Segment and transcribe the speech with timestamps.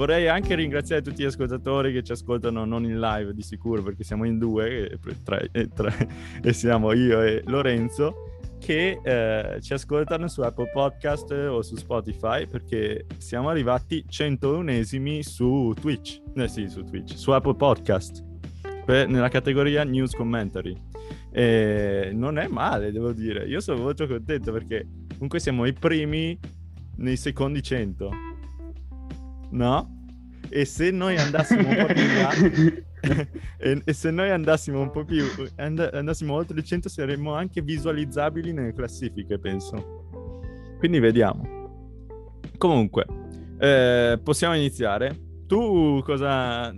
[0.00, 4.02] vorrei anche ringraziare tutti gli ascoltatori che ci ascoltano non in live di sicuro perché
[4.02, 6.08] siamo in due e, tre, e, tre,
[6.42, 8.14] e siamo io e Lorenzo
[8.58, 15.74] che eh, ci ascoltano su Apple Podcast o su Spotify perché siamo arrivati 101esimi su
[15.78, 18.24] Twitch, eh sì su Twitch, su Apple Podcast
[18.86, 20.74] nella categoria News Commentary.
[21.30, 23.46] E non è male, devo dire.
[23.46, 26.36] Io sono molto contento perché comunque siamo i primi
[26.96, 28.29] nei secondi 100.
[29.50, 29.98] No?
[30.48, 32.32] E se noi andassimo un po' più in là
[33.58, 35.24] e, e, se noi andassimo un po' più
[35.56, 40.08] and- andassimo oltre il 100 saremmo anche visualizzabili nelle classifiche, penso.
[40.78, 41.58] Quindi vediamo.
[42.58, 43.06] Comunque,
[43.58, 45.28] eh, possiamo iniziare.
[45.46, 46.72] Tu cosa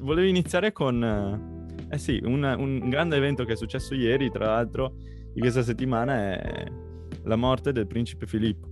[0.00, 1.56] volevi iniziare con
[1.90, 4.94] eh sì, un, un, grande evento che è successo ieri, tra l'altro,
[5.32, 6.66] di questa settimana è
[7.24, 8.67] la morte del principe Filippo.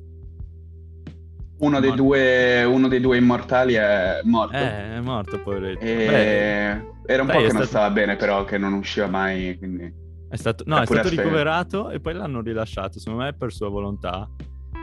[1.59, 4.57] Uno dei, due, uno dei, due, immortali è morto.
[4.57, 5.85] Eh, è morto, poveretto.
[5.85, 6.95] E...
[7.07, 7.59] Era un Beh, po' che stato...
[7.59, 10.05] non stava bene, però, che non usciva mai, quindi...
[10.29, 14.29] È stato, no, è stato ricoverato e poi l'hanno rilasciato, secondo me per sua volontà.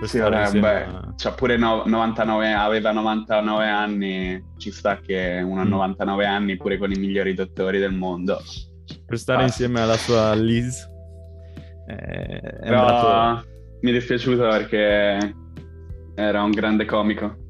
[0.02, 1.14] Sì, vabbè, beh, a...
[1.16, 6.30] c'ha pure no, 99, aveva 99 anni, ci sta che uno a 99 mm.
[6.30, 8.42] anni pure con i migliori dottori del mondo.
[9.06, 9.64] Per stare Basta.
[9.64, 10.90] insieme alla sua Liz.
[11.88, 13.48] Eh, Però andato...
[13.82, 15.36] mi è dispiaciuto perché
[16.16, 17.50] era un grande comico.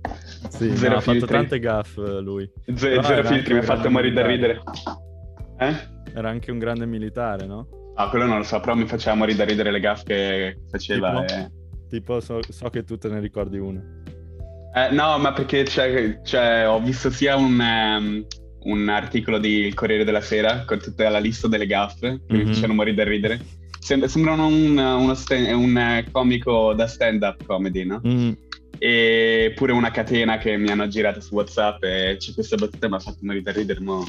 [0.49, 2.49] Sì, zero no, ha fatto tante gaff lui.
[2.65, 4.61] Z- zero filtri, mi ha fatto morire da ridere.
[5.59, 5.73] Eh?
[6.13, 7.67] Era anche un grande militare, no?
[7.95, 11.23] Ah, quello non lo so, però mi faceva morire da ridere le gaff che faceva.
[11.23, 11.33] Tipo?
[11.33, 11.51] E...
[11.89, 13.81] Tipo, so, so, che tu te ne ricordi una.
[14.75, 18.25] Eh, no, ma perché c'è, c'è, ho visto sia un, um,
[18.63, 22.45] un articolo di Il Corriere della Sera con tutta la lista delle gaffe che mm-hmm.
[22.47, 23.39] mi facevano morire da ridere.
[23.83, 28.01] Sem- sembrano un, uno st- un comico da stand-up comedy, no?
[28.07, 28.31] Mm.
[28.79, 32.95] E pure una catena che mi hanno girato su WhatsApp e c'è questa battuta mi
[32.95, 34.05] ha fatto morire da ridere, mo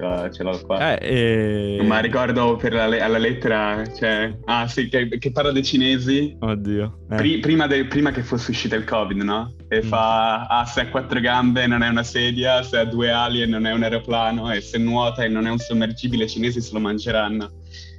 [0.00, 0.98] cioè, ce l'ho qua.
[0.98, 1.82] Eh, e...
[1.82, 6.34] Ma ricordo per la, alla lettera, cioè, ah sì, che, che parla dei cinesi.
[6.40, 7.00] Oddio.
[7.10, 7.16] Eh.
[7.16, 9.54] Pri, prima, de, prima, che fosse uscito il Covid, no?
[9.68, 9.88] E mm.
[9.88, 13.46] fa, ah, se ha quattro gambe non è una sedia, se ha due ali e
[13.46, 16.72] non è un aeroplano, e se nuota e non è un sommergibile, i cinesi se
[16.72, 17.50] lo mangeranno.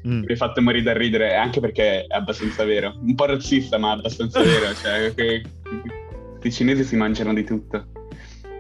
[0.08, 0.24] Mm.
[0.24, 2.96] Mi ha fatto morire da ridere, anche perché è abbastanza vero.
[3.00, 4.74] Un po' razzista, ma abbastanza vero.
[4.74, 5.44] Cioè, che,
[6.40, 7.86] che i cinesi si mangiano di tutto.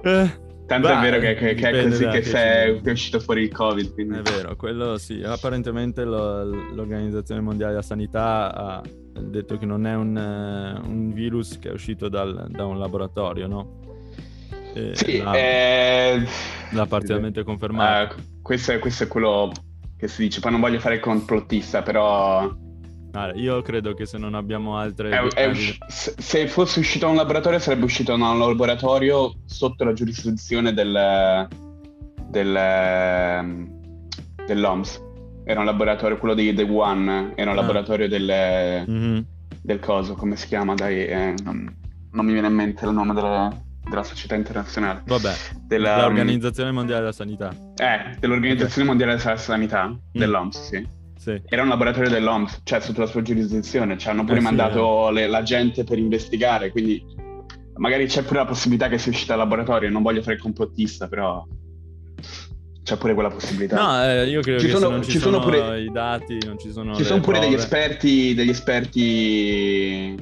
[0.04, 0.50] Eh.
[0.72, 3.44] Tanto Beh, è vero che, che, che è così che, sei, che, è uscito fuori
[3.44, 3.94] il Covid.
[3.94, 4.20] Quindi.
[4.20, 5.22] È vero, quello sì.
[5.22, 8.82] Apparentemente lo, l'Organizzazione Mondiale della Sanità ha
[9.20, 13.80] detto che non è un, un virus che è uscito dal, da un laboratorio, no?
[14.74, 16.26] E sì, l'ha, eh...
[16.70, 18.16] l'ha parzialmente confermato.
[18.16, 19.52] Uh, questo, è, questo è quello
[20.02, 20.40] che si dice.
[20.40, 22.52] Poi non voglio fare il complottista, però
[23.14, 25.12] allora, io credo che se non abbiamo altre...
[25.12, 29.84] È, è usci- se fosse uscito da un laboratorio sarebbe uscito da un laboratorio sotto
[29.84, 31.48] la giurisdizione del,
[32.30, 33.68] del,
[34.48, 35.10] dell'OMS.
[35.44, 37.62] Era un laboratorio, quello di The One, era un ah.
[37.62, 39.20] laboratorio del, mm-hmm.
[39.62, 40.74] del coso, come si chiama?
[40.74, 41.72] Dai, eh, non,
[42.12, 43.56] non, mi viene in mente il nome della,
[43.90, 45.04] della società internazionale.
[45.06, 45.34] Vabbè,
[45.68, 47.50] della, dell'Organizzazione Mondiale della Sanità.
[47.76, 48.86] Eh, dell'Organizzazione okay.
[48.86, 49.98] Mondiale della Sanità, mm.
[50.12, 51.00] dell'OMS, sì.
[51.22, 51.40] Sì.
[51.46, 55.10] Era un laboratorio dell'OMS, cioè sotto la sua giurisdizione, ci hanno pure eh, mandato sì,
[55.10, 55.14] eh.
[55.14, 57.04] le, la gente per investigare, quindi
[57.76, 61.08] magari c'è pure la possibilità che sia uscita dal laboratorio, non voglio fare il complottista,
[61.08, 61.46] però
[62.84, 63.76] c'è pure quella possibilità.
[63.80, 66.38] No, eh, io credo ci che sono, non ci, ci sono, sono pure, i dati,
[66.44, 70.16] non ci sono Ci sono pure degli esperti, degli esperti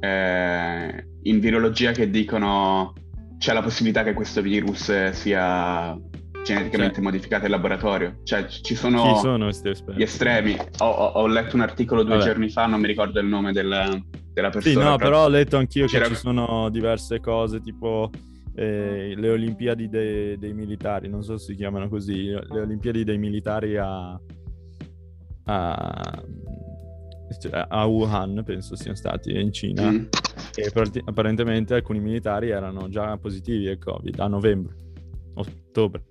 [0.00, 2.94] eh, in virologia che dicono
[3.38, 5.98] c'è la possibilità che questo virus sia
[6.44, 8.18] geneticamente cioè, modificate in laboratorio.
[8.22, 10.56] Cioè, ci sono, sono gli estremi.
[10.78, 12.26] Ho, ho, ho, letto un articolo due Vabbè.
[12.26, 14.80] giorni fa, non mi ricordo il nome del, della persona.
[14.80, 16.06] Sì, no, però ho letto anch'io C'era...
[16.06, 18.10] che ci sono diverse cose, tipo
[18.54, 23.18] eh, le Olimpiadi dei, dei, militari, non so se si chiamano così, le Olimpiadi dei
[23.18, 24.18] militari a,
[25.44, 26.22] a,
[27.68, 29.90] a Wuhan, penso siano stati, in Cina.
[29.90, 30.06] Mm.
[30.54, 30.72] E
[31.04, 34.74] apparentemente alcuni militari erano già positivi al Covid a novembre,
[35.34, 36.04] ottobre.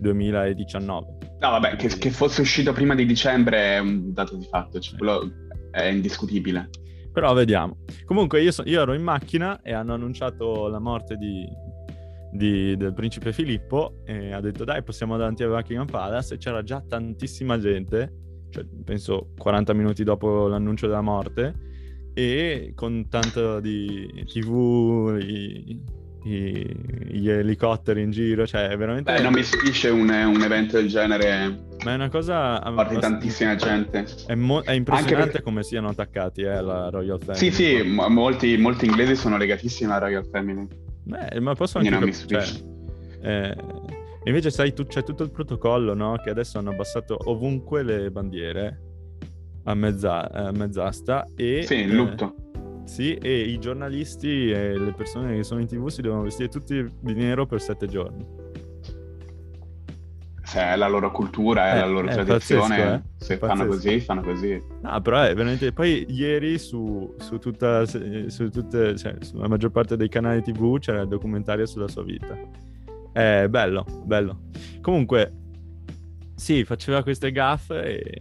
[0.00, 1.06] 2019.
[1.40, 4.96] No, vabbè, che, che, fosse uscito prima di dicembre è un dato di fatto, cioè,
[4.96, 5.30] quello
[5.70, 6.68] è indiscutibile.
[7.12, 7.78] Però vediamo.
[8.04, 11.46] Comunque io, so, io ero in macchina e hanno annunciato la morte di,
[12.30, 16.62] di, del principe Filippo e ha detto dai possiamo davanti a Buckingham Palace e c'era
[16.62, 18.12] già tantissima gente,
[18.50, 21.66] cioè penso 40 minuti dopo l'annuncio della morte
[22.14, 25.80] e con tanto di tv, i,
[26.24, 29.12] gli elicotteri in giro, cioè veramente...
[29.12, 31.66] Beh, non mi stupisce un, un, evento del genere.
[31.84, 32.58] Ma è una cosa...
[32.58, 34.04] Parti tantissima gente.
[34.26, 35.42] È, mo- è impressionante perché...
[35.42, 37.38] come siano attaccati eh, alla Royal Family.
[37.38, 40.66] Sì, sì, molti, molti, inglesi sono legatissimi alla Royal Family.
[41.04, 41.90] Beh, ma posso anche...
[41.90, 42.52] non mi cap- stupisce.
[43.22, 43.56] cioè, eh,
[44.28, 46.16] invece sai, tu- c'è tutto il protocollo, no?
[46.22, 48.80] Che adesso hanno abbassato ovunque le bandiere
[49.64, 51.62] a, mezza- a mezz'asta e...
[51.64, 52.34] Sì, il eh, lutto.
[52.84, 56.84] sì, e i giornalisti e le persone che sono in tv si devono vestire tutti
[57.00, 58.46] di nero per sette giorni.
[60.42, 62.68] Se è la loro cultura, è Eh, la loro è tradizione.
[62.76, 63.02] pazzesco, eh?
[63.18, 63.46] Se Pazzesco.
[63.46, 64.62] fanno così, fanno così.
[64.80, 65.72] No, però è veramente...
[65.74, 67.84] Poi ieri su, su tutta...
[67.84, 68.96] su tutte...
[68.96, 72.34] cioè, sulla maggior parte dei canali tv c'era il documentario sulla sua vita.
[73.18, 74.42] È bello, bello.
[74.80, 75.32] Comunque,
[76.36, 78.20] sì, faceva queste gaffe e...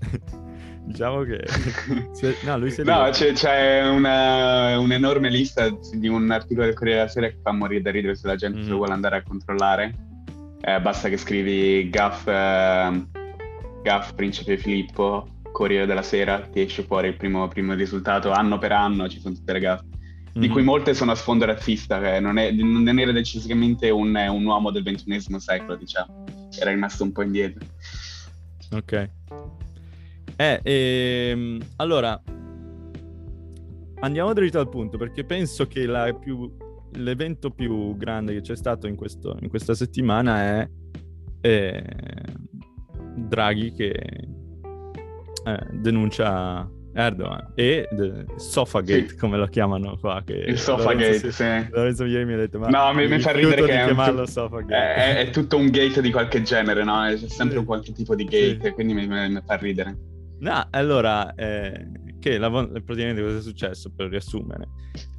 [0.86, 1.44] diciamo che...
[2.44, 7.00] No, lui si è No, c'è, c'è una- un'enorme lista di un articolo del Corriere
[7.00, 8.68] della Sera che fa morire da ridere se la gente Mhm.
[8.70, 9.94] lo vuole andare a controllare.
[10.62, 13.06] Eh, basta che scrivi Gaff, eh,
[13.82, 18.30] Gaff Principe Filippo, Corriere della Sera, ti esce fuori il primo, primo risultato.
[18.30, 19.84] Anno per anno ci sono tutte le gaffe,
[20.34, 20.52] di Mhm.
[20.52, 24.70] cui molte sono a sfondo razzista, che non, è, non era decisamente un, un uomo
[24.72, 26.24] del XXI secolo, diciamo.
[26.58, 27.64] Era rimasto un po' indietro.
[28.72, 29.10] Ok.
[30.36, 32.20] Eh, ehm, allora,
[34.00, 36.52] andiamo dritto al punto perché penso che la più-
[36.94, 40.68] l'evento più grande che c'è stato in, questo- in questa settimana è
[41.42, 41.84] eh,
[43.16, 47.88] Draghi che eh, denuncia Erdogan e
[48.36, 49.16] Sofagate, Sì.
[49.16, 50.22] come lo chiamano qua.
[50.24, 51.66] Che Il Sofagate, Lorenzo, sì.
[51.70, 54.94] Lorenzo ieri mi ha detto, ma No, mi- mi fa ridere che è un Sofagate.
[54.94, 57.02] È, è tutto un gate di qualche genere, no?
[57.08, 57.58] C'è sempre Sì.
[57.58, 58.70] un qualche tipo di gate, Sì.
[58.70, 59.96] quindi mi, mi- mi fa ridere.
[60.40, 61.86] No, allora, eh,
[62.20, 64.68] che la praticamente cosa è successo per riassumere?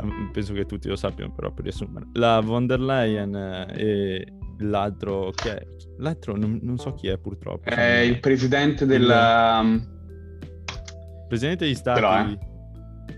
[0.01, 2.07] Ehm, Penso che tutti lo sappiano, però per riassumere.
[2.13, 4.27] La von der Leyen eh, e
[4.59, 5.67] l'altro che è...
[5.99, 7.69] L'altro non, non so chi è purtroppo.
[7.69, 9.63] È il presidente della...
[11.27, 11.99] presidente degli Stati...
[12.01, 12.53] L'ho, eh.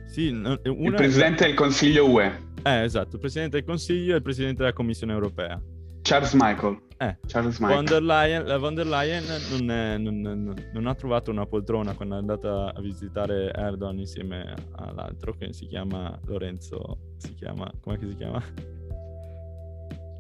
[0.07, 4.21] Sì, Il una- presidente del Consiglio UE, Eh, esatto, il presidente del Consiglio e il
[4.23, 5.61] presidente della Commissione Europea.
[6.01, 6.79] Charles Michael.
[6.99, 7.85] Eh, Charles Von Michael.
[7.85, 11.93] der Leyen, la von der Leyen non, è- non- non- non ha trovato una poltrona
[11.93, 17.13] quando è andata a visitare Erdogan insieme all'altro che si chiama Lorenzo.
[17.17, 17.69] Si chiama.
[17.81, 18.41] Com'è che si chiama?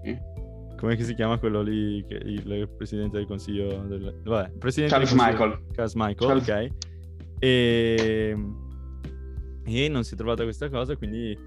[0.03, 0.17] Sì.
[0.77, 2.05] Com'è che si chiama quello lì?
[2.07, 3.79] Che il, il presidente del consiglio.
[3.87, 5.65] Del, vabbè, il presidente Charles del consiglio- Michael.
[5.73, 6.85] Charles Michael, Charles- ok.
[7.39, 8.35] E,
[9.65, 11.37] e non si è trovata questa cosa, quindi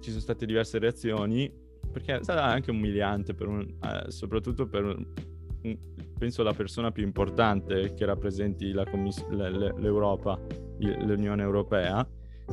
[0.00, 1.50] ci sono state diverse reazioni,
[1.90, 5.06] perché è stata anche umiliante, per un- eh, soprattutto per, un-
[6.18, 10.38] penso, la persona più importante che rappresenti la commiss- le- le- l'Europa,
[10.78, 12.06] il- l'Unione Europea,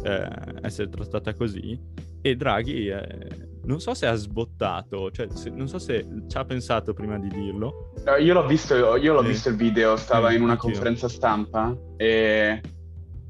[0.03, 0.27] eh,
[0.61, 1.79] essere trattata così.
[2.21, 3.27] E Draghi, eh,
[3.65, 7.27] non so se ha sbottato, cioè se- non so se ci ha pensato prima di
[7.29, 7.93] dirlo.
[8.05, 12.61] No, io l'ho visto, io l'ho visto il video, stava in una conferenza stampa e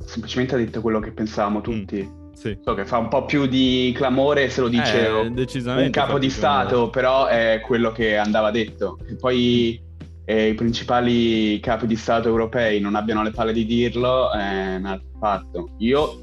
[0.04, 2.26] semplicemente ha detto quello che pensavamo tutti.
[2.34, 2.58] Sì.
[2.64, 6.30] So che fa un po' più di clamore se lo dice Eh, un capo di.
[6.30, 8.98] Stato, però è quello che andava detto.
[9.06, 9.82] Che poi
[10.24, 14.86] eh, i principali capi di Stato europei non abbiano le palle di dirlo è un
[14.86, 15.70] altro fatto.
[15.80, 16.22] Io,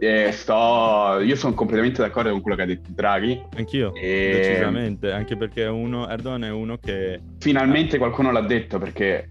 [0.00, 3.40] eh, sto, io sono completamente d'accordo con quello che ha detto Draghi.
[3.56, 7.20] Anch'io, E- decisamente, anche perché uno, Erdogan è uno che...
[7.38, 9.30] Finalmente qualcuno l'ha detto perché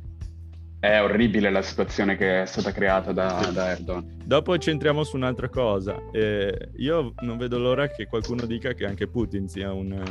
[0.81, 4.17] è orribile la situazione che è stata creata da, da Erdogan.
[4.25, 5.95] Dopo ci entriamo su un'altra cosa.
[6.11, 10.03] Eh, io non vedo l'ora che qualcuno dica che anche Putin sia un eh,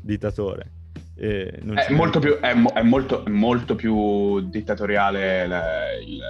[0.00, 0.70] dittatore.
[1.16, 6.20] E non È molto, più, è, mo- è molto, è molto più dittatoriale la- il,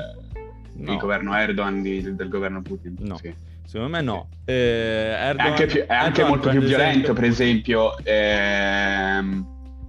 [0.74, 2.96] No, il governo Erdogan di- del governo Putin.
[3.00, 3.16] No.
[3.18, 3.32] sì.
[3.66, 4.28] Secondo me no.
[4.46, 9.46] Eh, È Erdogan- anche, più- è anche molto più violento, esempio- per esempio, ehm,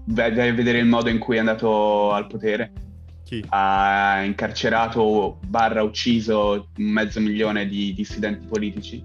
[0.08, 2.72] vedere il modo in cui è andato al potere.
[3.42, 3.46] Chi?
[3.50, 9.04] Ha incarcerato barra ucciso mezzo milione di dissidenti politici,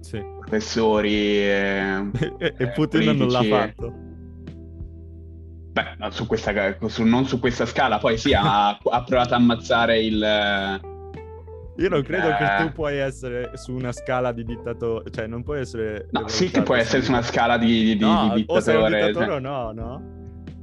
[0.00, 0.20] Sì.
[0.40, 1.14] professori.
[1.48, 3.48] ehm, e e eh, Putin non l'ha politici.
[3.50, 3.94] fatto.
[5.72, 10.02] Beh, su questa, su- non su questa scala, poi sì, ha, ha provato a ammazzare
[10.02, 10.80] il...
[11.76, 12.34] Io non credo Eh.
[12.36, 16.08] che tu puoi essere su una scala di dittatore, cioè non puoi essere...
[16.10, 18.88] No, sì che può essere su una scala di, di, No, di o sei un
[18.88, 19.06] dittatore.
[19.06, 20.02] dittatore cioè- o no, no?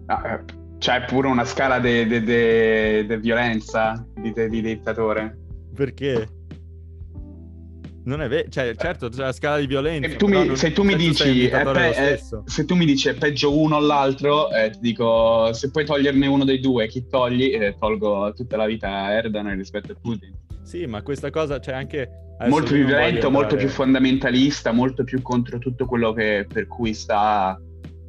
[0.06, 0.44] no, eh,
[0.78, 2.04] c'è pure una scala di
[3.20, 5.38] violenza di, de- di dittatore.
[5.76, 6.28] Perché?
[8.06, 10.16] Non è vero, cioè certo c'è la scala di violenza.
[10.16, 12.44] Tu mi- non- se tu mi cioè, un dici, è dittatore pe- stesso.
[12.46, 16.26] se tu mi dici è peggio uno o l'altro, eh, ti dico se puoi toglierne
[16.26, 17.54] uno dei due, chi togli?
[17.54, 20.32] Eh, tolgo tutta la vita a Erdogan rispetto a Putin.
[20.64, 22.10] Sì, ma questa cosa c'è anche...
[22.40, 26.94] adesso molto più violento, molto più fondamentalista, molto più contro tutto quello che, per cui
[26.94, 27.60] sta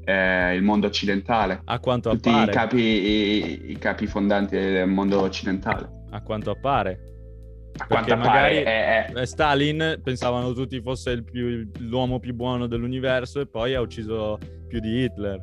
[0.09, 1.61] eh, il mondo occidentale.
[1.65, 2.53] A quanto Tutti i appare.
[2.53, 6.07] capi, i, i capi fondanti del mondo occidentale.
[6.11, 6.99] A quanto appare.
[7.87, 9.27] Perché magari è, è...
[9.27, 14.81] Stalin pensavano tutti fosse il più, l'uomo più buono dell'universo e poi ha ucciso più
[14.81, 15.39] di Hitler.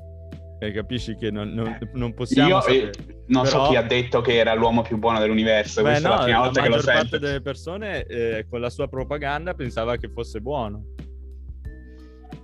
[0.60, 2.50] E capisci che non, non, non possiamo.
[2.50, 2.92] Io eh,
[3.28, 3.66] non Però...
[3.66, 5.84] so chi ha detto che era l'uomo più buono dell'universo.
[5.84, 6.92] Beh, no, è la prima volta che lo sento.
[6.92, 10.94] La parte delle persone eh, con la sua propaganda pensava che fosse buono.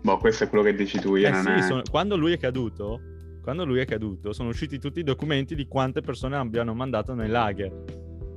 [0.01, 1.15] Boh, questo è quello che dici tu.
[1.15, 1.61] Io eh sì, è...
[1.61, 1.81] sono...
[1.89, 2.99] quando lui è caduto,
[3.41, 7.29] quando lui è caduto, sono usciti tutti i documenti di quante persone abbiano mandato nei
[7.29, 7.71] lager.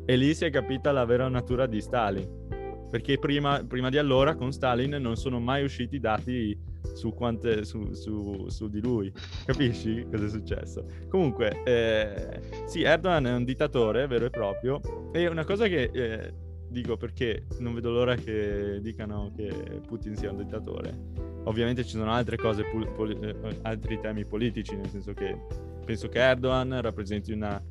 [0.06, 2.42] E lì si è capita la vera natura di Stalin.
[2.90, 6.56] Perché prima, prima di allora con Stalin non sono mai usciti dati
[6.94, 9.12] su, quante, su, su, su di lui.
[9.44, 10.85] Capisci cosa è successo?
[11.09, 14.80] Comunque, eh, sì, Erdogan è un dittatore vero e proprio.
[15.12, 16.35] E una cosa che eh,
[16.68, 21.34] dico perché non vedo l'ora che dicano che Putin sia un dittatore.
[21.45, 25.37] Ovviamente ci sono altre cose, pol- pol- eh, altri temi politici, nel senso che
[25.85, 27.63] penso che Erdogan rappresenti una,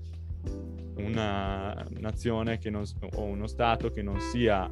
[0.97, 2.83] una nazione non,
[3.15, 4.71] o uno Stato che non sia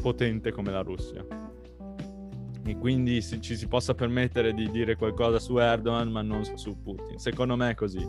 [0.00, 1.24] potente come la Russia.
[2.64, 6.80] E quindi si, ci si possa permettere di dire qualcosa su Erdogan ma non su
[6.80, 7.18] Putin.
[7.18, 8.08] Secondo me è così.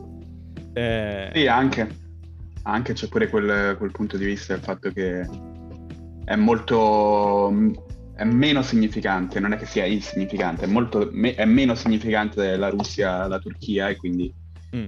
[0.73, 1.31] Eh...
[1.33, 2.01] Sì, anche.
[2.63, 5.27] Anche c'è pure quel, quel punto di vista del fatto che
[6.23, 7.51] è molto
[8.15, 12.69] è meno significante, non è che sia insignificante, è, molto, me, è meno significante della
[12.69, 14.33] Russia, la Turchia e quindi
[14.75, 14.85] mm.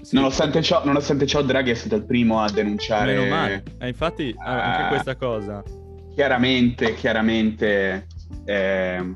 [0.00, 3.14] sì, nonostante, ciò, nonostante, ciò, Draghi è stato il primo a denunciare...
[3.16, 5.62] Meno male, eh, infatti uh, anche questa cosa
[6.16, 8.06] chiaramente, chiaramente
[8.46, 9.14] eh,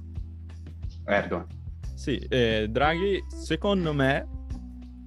[1.07, 1.47] Erdogan.
[1.95, 4.29] Sì, eh, Draghi secondo me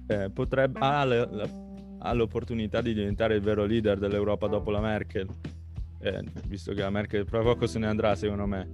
[0.08, 1.28] eh, potrebbe, ha, le,
[2.00, 5.28] ha, l'opportunità di diventare il vero leader dell'Europa dopo la Merkel,
[6.04, 8.68] eh, visto che la Merkel tra poco se ne andrà secondo me.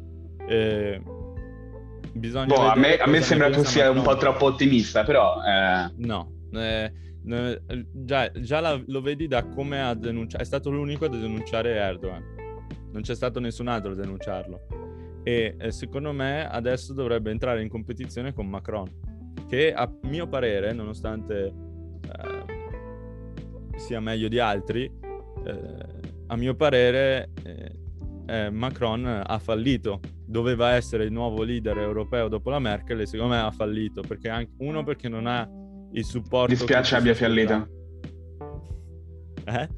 [0.47, 1.01] Eh,
[2.13, 5.37] bisogna boh, a me, a me sembra tu sia un po' troppo ottimista, però...
[5.43, 5.93] Eh.
[5.97, 6.33] No,
[7.93, 12.39] già, già la, lo vedi da come ha denunciato, è stato l'unico a denunciare Erdogan
[12.93, 14.67] non c'è stato nessun altro a denunciarlo.
[15.23, 18.91] E eh, secondo me adesso dovrebbe entrare in competizione con Macron,
[19.49, 21.53] che a mio parere, nonostante
[22.03, 22.45] eh,
[23.77, 24.91] sia meglio di altri,
[25.45, 27.73] eh, a mio parere eh,
[28.27, 30.01] eh, Macron ha fallito.
[30.25, 34.29] Doveva essere il nuovo leader europeo dopo la Merkel e secondo me ha fallito, perché
[34.29, 35.49] anche, uno perché non ha
[35.93, 36.53] il supporto...
[36.53, 37.69] Mi dispiace abbia fallito.
[39.45, 39.69] Eh?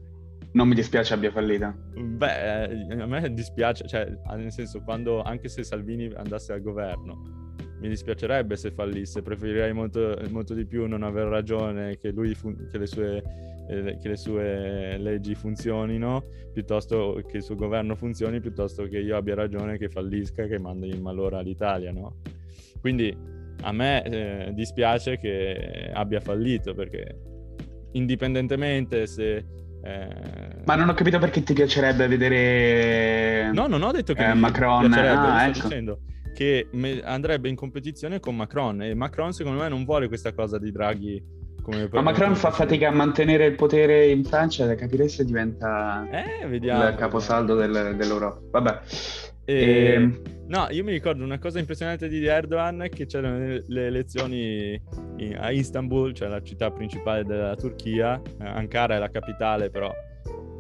[0.53, 1.75] Non mi dispiace abbia fallita.
[1.95, 4.07] Beh, eh, a me dispiace, cioè,
[4.37, 7.43] nel senso, quando anche se Salvini andasse al governo,
[7.81, 12.69] mi dispiacerebbe se fallisse, preferirei molto, molto di più non aver ragione che, lui fun-
[12.71, 13.23] che, le sue,
[13.73, 19.17] eh, che le sue leggi funzionino, piuttosto che il suo governo funzioni, piuttosto che io
[19.17, 22.17] abbia ragione che fallisca, che mandi in malora l'Italia, no?
[22.81, 23.17] Quindi
[23.63, 27.19] a me eh, dispiace che abbia fallito, perché
[27.93, 29.45] indipendentemente se
[29.85, 30.63] eh...
[30.65, 34.87] Ma non ho capito perché ti piacerebbe vedere No, non ho detto che eh, Macron
[34.87, 35.61] piacerebbe, ah, ecco.
[35.63, 36.01] dicendo
[36.35, 36.69] che
[37.03, 41.23] andrebbe in competizione con Macron e Macron secondo me non vuole questa cosa di Draghi
[41.63, 46.07] come Ma Macron fa fatica a mantenere il potere in Francia, da capire se diventa
[46.11, 48.41] eh, vediamo, il caposaldo del, dell'Europa.
[48.51, 48.81] Vabbè.
[49.45, 49.55] E...
[49.55, 49.93] E...
[49.93, 54.81] Ehm, no, io mi ricordo una cosa impressionante di Erdogan che c'erano le elezioni
[55.37, 58.21] a Istanbul, cioè la città principale della Turchia.
[58.41, 59.93] Eh, Ankara è la capitale, però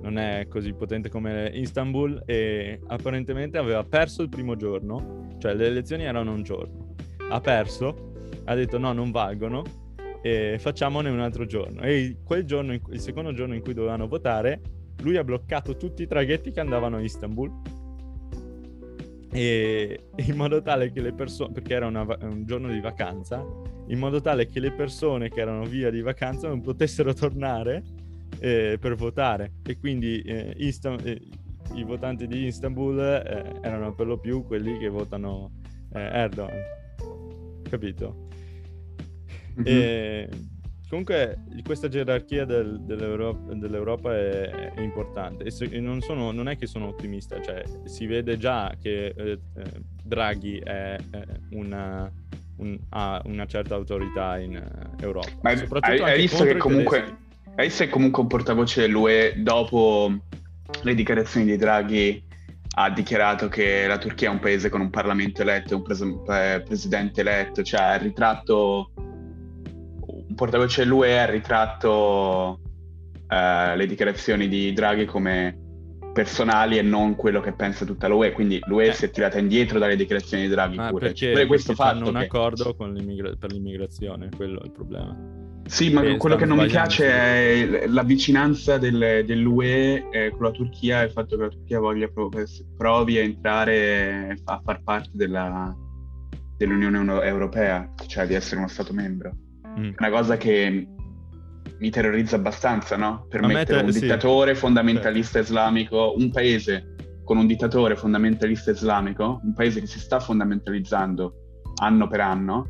[0.02, 5.66] non è così potente come Istanbul e apparentemente aveva perso il primo giorno, cioè le
[5.66, 6.94] elezioni erano un giorno.
[7.28, 8.12] Ha perso,
[8.44, 9.80] ha detto no, non valgono
[10.22, 11.82] e facciamone un altro giorno.
[11.82, 14.60] E quel giorno, il secondo giorno in cui dovevano votare,
[15.02, 17.50] lui ha bloccato tutti i traghetti che andavano a Istanbul
[19.32, 23.44] e in modo tale che le persone, perché era una, un giorno di vacanza,
[23.86, 27.82] in modo tale che le persone che erano via di vacanza non potessero tornare
[28.38, 31.20] eh, per votare e quindi eh, Istan- eh,
[31.74, 35.50] i votanti di Istanbul eh, erano per lo più quelli che votano
[35.94, 36.60] eh, Erdogan,
[37.68, 38.28] capito?
[39.60, 39.66] Mm-hmm.
[39.66, 40.28] E
[40.92, 46.50] Comunque questa gerarchia del, dell'Europa, dell'Europa è, è, importante e, se, e non, sono, non,
[46.50, 49.38] è che sono ottimista, cioè si vede già che eh, eh
[50.02, 52.12] Draghi è, è una,
[52.56, 55.30] un, ha una certa autorità in uh, Europa.
[55.40, 57.16] Ma hai, hai visto che comunque,
[57.54, 60.14] hai visto che comunque un portavoce dell'UE dopo
[60.82, 62.22] le dichiarazioni di Draghi
[62.74, 66.62] ha dichiarato che la Turchia è un paese con un Parlamento eletto e un pres-
[66.66, 68.90] presidente eletto, cioè ha ritratto
[70.42, 72.58] portavoce dell'UE ha ritratto
[73.28, 75.56] uh, le dichiarazioni di Draghi come
[76.12, 78.92] personali e non quello che pensa tutta l'UE, quindi l'UE eh.
[78.92, 81.06] si è tirata indietro dalle dichiarazioni di Draghi Ma pure.
[81.06, 82.24] Perché, pure questo fatto fanno un che...
[82.24, 85.16] accordo l'immigra- per l'immigrazione, quello è il problema.
[85.64, 90.42] Sì, ma che quello che non mi piace è la vicinanza del- dell'UE eh, con
[90.42, 92.30] la Turchia e il fatto che la Turchia voglia pro-
[92.76, 95.72] provi a entrare a far parte della-
[96.56, 99.36] dell'Unione Euro- Europea, cioè di essere uno Stato membro.
[99.78, 99.92] Mm.
[99.98, 100.86] Una cosa che
[101.78, 103.26] mi terrorizza abbastanza, no?
[103.28, 104.00] Permettere te- un sì.
[104.00, 110.20] dittatore fondamentalista islamico, un paese con un dittatore fondamentalista islamico, un paese che si sta
[110.20, 111.34] fondamentalizzando
[111.80, 112.66] anno per anno,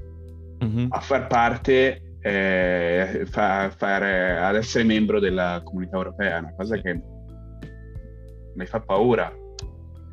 [0.60, 0.86] Mhm.
[0.90, 7.00] a far parte, eh, fa- fare- ad essere membro della comunità europea, una cosa che
[8.54, 9.32] mi fa paura.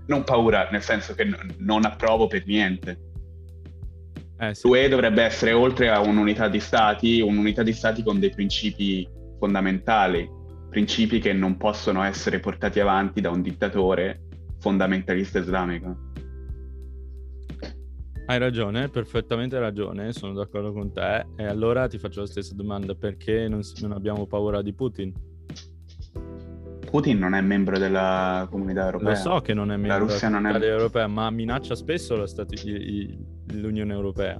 [0.08, 2.98] Non paura, nel senso che n- non approvo per niente.
[4.42, 4.68] Eh, sì.
[4.68, 10.30] L'UE dovrebbe essere, oltre a un'unità di stati, un'unità di stati con dei principi fondamentali,
[10.70, 14.22] principi che non possono essere portati avanti da un dittatore
[14.60, 16.08] fondamentalista islamico.
[18.28, 21.26] Hai ragione, perfettamente ragione, sono d'accordo con te.
[21.36, 25.12] E allora ti faccio la stessa domanda, perché non, non abbiamo paura di Putin?
[26.90, 29.10] Putin non è membro della comunità europea.
[29.10, 32.16] Lo so che non è membro Russia della non è- Comunità Europea, ma minaccia spesso
[32.16, 32.26] lo
[33.50, 34.40] Stati- i- i- l'Unione Europea.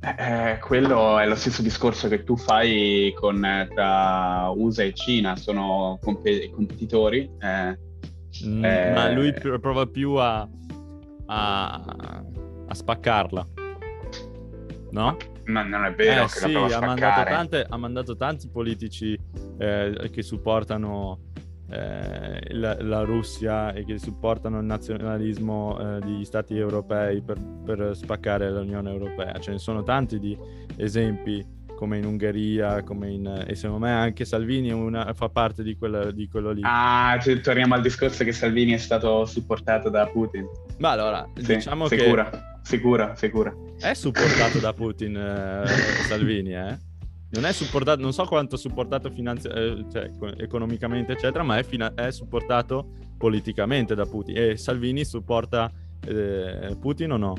[0.00, 0.14] Eh,
[0.52, 5.36] eh, quello è lo stesso discorso che tu fai con, eh, tra USA e Cina,
[5.36, 7.30] sono compe- competitori.
[7.40, 7.78] eh,
[8.44, 10.46] Mm, Eh, Ma lui pr- prova più a,
[11.24, 12.22] a,
[12.68, 13.46] a spaccarla.
[14.90, 15.16] No?
[15.46, 19.18] ma non è vero Eh sì, ha mandato, tante- ha mandato tanti politici
[19.56, 21.18] che supportano
[21.70, 27.90] eh, la, la Russia e che supportano il nazionalismo eh, degli stati europei per, per
[27.94, 29.38] spaccare l'Unione Europea.
[29.38, 30.36] Ce ne sono tanti di
[30.76, 33.44] esempi come in Ungheria, come in...
[33.46, 36.62] e secondo me anche Salvini una- fa parte di, quella- di quello lì.
[36.64, 40.46] Ah, ci- torniamo al discorso che Salvini è stato supportato da Putin.
[40.78, 42.30] Ma allora, Sì, diciamo che sicura,
[42.62, 43.54] sicura, sicura.
[43.78, 45.66] è supportato da Putin eh,
[46.08, 46.78] Salvini, eh?
[47.28, 51.64] Non è supportato, non so quanto supportato finanzi- eh, cioè, co- economicamente, eccetera, ma è,
[51.64, 54.36] fina- è supportato politicamente da Putin.
[54.36, 55.70] E Salvini supporta
[56.06, 57.34] eh, Putin o no?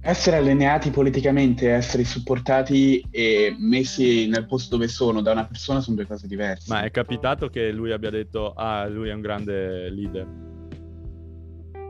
[0.00, 5.96] Essere allineati politicamente, essere supportati e messi nel posto dove sono da una persona sono
[5.96, 6.64] due cose diverse.
[6.72, 10.26] Ma è capitato che lui abbia detto, ah, lui è un grande leader.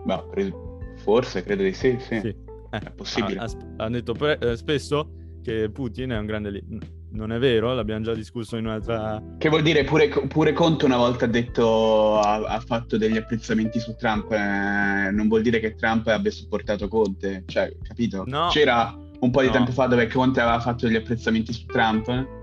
[0.04, 0.52] Ma pre-
[0.96, 2.18] forse, credo di sì, sì.
[2.20, 2.34] Sì.
[2.70, 3.38] Eh, È possibile.
[3.38, 5.12] Ha, ha sp- ha detto pre- eh, spesso
[5.48, 6.78] che Putin è un grande leader.
[7.10, 9.22] Non è vero, l'abbiamo già discusso in un'altra...
[9.38, 13.80] Che vuol dire pure, pure Conte una volta ha detto, ha, ha fatto degli apprezzamenti
[13.80, 18.24] su Trump, eh, non vuol dire che Trump abbia supportato Conte, cioè, capito?
[18.26, 18.48] No.
[18.50, 19.52] C'era un po' di No.
[19.54, 22.36] tempo fa dove Conte aveva fatto degli apprezzamenti su Trump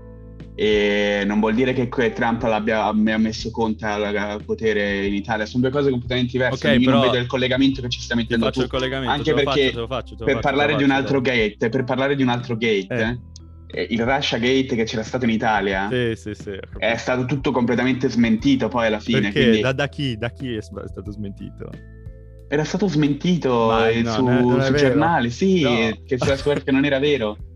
[0.58, 5.62] e non vuol dire che Trump l'abbia abbia messo Conte al, potere in Italia, sono
[5.64, 8.50] due cose completamente diverse, Ok, quindi io non vedo il collegamento che ci sta mettendo
[8.50, 8.60] tu.
[8.60, 13.20] Anche perché faccio, faccio, per parlare faccio, altro gate, per parlare di un altro gate,
[13.68, 13.80] Eh.
[13.82, 15.88] eh, il Russia Gate che c'era stato in Italia.
[15.90, 16.58] Sì, sì, sì.
[16.78, 19.30] è stato tutto completamente smentito poi alla fine.
[19.32, 20.16] Quindi Da, da chi?
[20.16, 21.70] Da chi è stato smentito?
[22.48, 24.74] Era stato smentito eh, no, su, vero.
[24.74, 25.98] giornali, sì, No.
[26.06, 27.36] che che non era vero.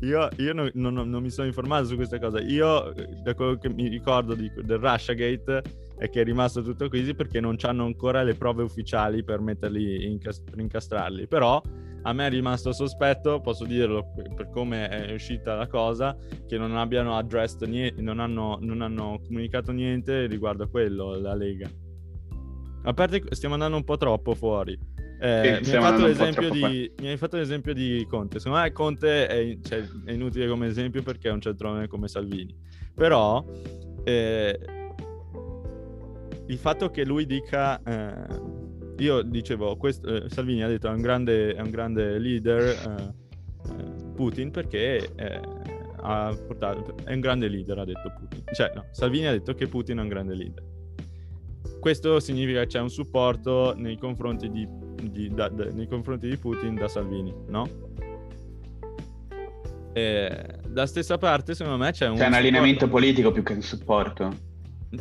[0.00, 2.40] Io, io non, non- non mi sono informato su questa cosa.
[2.40, 5.62] Io, eh, da quello che mi ricordo di- del Russiagate,
[5.98, 10.04] è che è rimasto tutto così perché non hanno ancora le prove ufficiali per metterli,
[10.08, 11.26] incas- per incastrarli.
[11.26, 11.60] Però
[12.02, 16.76] a me è rimasto sospetto, posso dirlo per come è uscita la cosa, che non
[16.76, 21.68] abbiano addressed niente, non hanno, non hanno comunicato niente riguardo a quello, la Lega.
[22.84, 24.78] A parte stiamo andando un po' troppo fuori.
[25.20, 28.38] Eh, Sì, mi, hai fatto di, mi hai fatto l'esempio di Conte.
[28.38, 32.54] Secondo me Conte è, cioè, è inutile come esempio perché è un centrone come Salvini.
[32.94, 33.44] Però
[34.04, 34.58] eh,
[36.46, 37.82] il fatto che lui dica...
[37.82, 38.56] eh,
[38.98, 43.70] io dicevo, questo, eh, Salvini ha detto è un grande, è un grande leader eh,
[43.70, 45.08] eh, Putin perché
[46.00, 48.42] ha portato, è un grande leader, ha detto Putin.
[48.52, 50.64] Cioè, no, Salvini ha detto che Putin è un grande leader.
[51.78, 54.66] Questo significa che c'è un supporto nei confronti di,
[55.02, 57.68] di- da- da- nei confronti di Putin da Salvini, no?
[59.92, 63.52] E da stessa parte, secondo me, c'è un, C'è un supporto- allineamento politico più che
[63.54, 64.36] un supporto.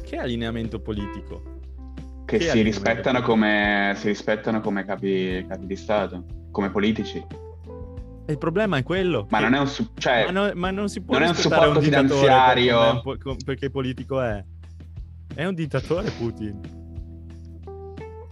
[0.03, 1.41] Che allineamento politico?
[2.25, 3.31] Che, Che si, allineamento rispettano politico?
[3.31, 7.23] come, si rispettano come capi, capi di Stato, come politici.
[8.29, 9.27] Il problema è quello.
[9.29, 11.35] Ma non è un su- cioè, ma, no- ma non si può non è un
[11.35, 12.91] supporto finanziario.
[12.91, 14.43] un po- com- perché politico è.
[15.33, 16.59] È un dittatore Putin.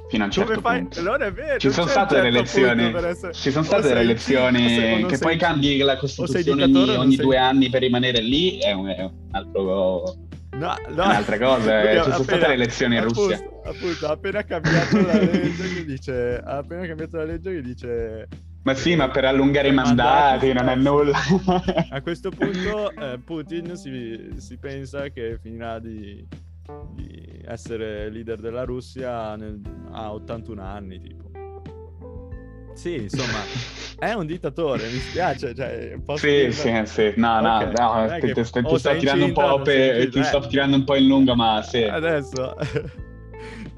[0.09, 0.79] Fino a un certo fai?
[0.79, 1.01] punto.
[1.01, 1.57] Non è vero.
[1.57, 5.05] Ci sono state certo elezioni, punto per essere- ci sono state sei- elezioni o sei-
[5.05, 9.01] che poi cambi la Costituzione ogni, ogni due anni per rimanere lì, è un, è
[9.01, 10.15] un altro...
[10.55, 11.03] No, no.
[11.03, 13.49] un'altra cosa, eh, ci sono state le elezioni in appunto- Russia.
[13.65, 18.27] Appunto, ha appena cambiato la legge che dice, ha appena cambiato la legge che dice
[18.63, 21.17] Ma sì, ma per allungare i mandati, non è nulla.
[21.89, 26.25] A questo punto eh, Putin si, si, pensa che finirà di,
[26.93, 31.23] di, essere leader della Russia nel, a 81 anni, tipo.
[32.73, 33.39] Sì, insomma,
[33.97, 35.55] è un dittatore, mi spiace.
[35.55, 36.51] Cioè, sì, dire...
[36.51, 37.71] sì, sì, no, no, okay.
[37.73, 40.95] no, ti, ti, sto, ti sto tirando un po' per, ti sto tirando un po'
[40.95, 41.83] in lungo, ma sì.
[41.83, 42.55] Adesso...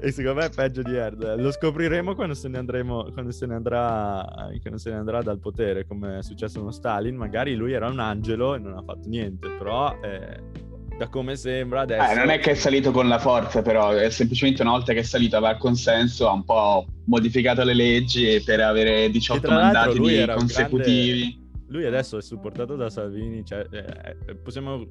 [0.00, 1.40] e secondo me è peggio di Erd.
[1.40, 5.38] Lo scopriremo quando se ne andremo, quando se ne andrà, quando se ne andrà dal
[5.38, 7.16] potere, come è successo con Stalin.
[7.16, 10.40] Magari lui era un angelo e non ha fatto niente, però eh,
[10.98, 12.10] da come sembra adesso...
[12.10, 14.98] Eh, non è che è salito con la forza, però è semplicemente una volta che
[14.98, 20.00] è salito aveva il consenso, ha un po' modificato le leggi per avere 18 mandati
[20.00, 21.20] di consecutivi.
[21.20, 21.46] Grande...
[21.68, 24.84] Lui adesso è supportato da Salvini, cioè, eh, eh, possiamo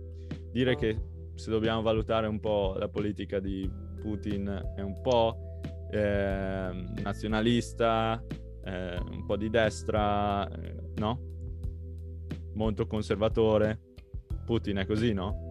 [0.52, 0.98] dire che
[1.36, 5.60] se dobbiamo valutare un po' la politica di Putin è un po'
[5.92, 8.24] eh, nazionalista,
[8.64, 11.20] eh, un po' di destra, eh, no?
[12.54, 13.82] Molto conservatore.
[14.46, 15.47] Putin è così, no?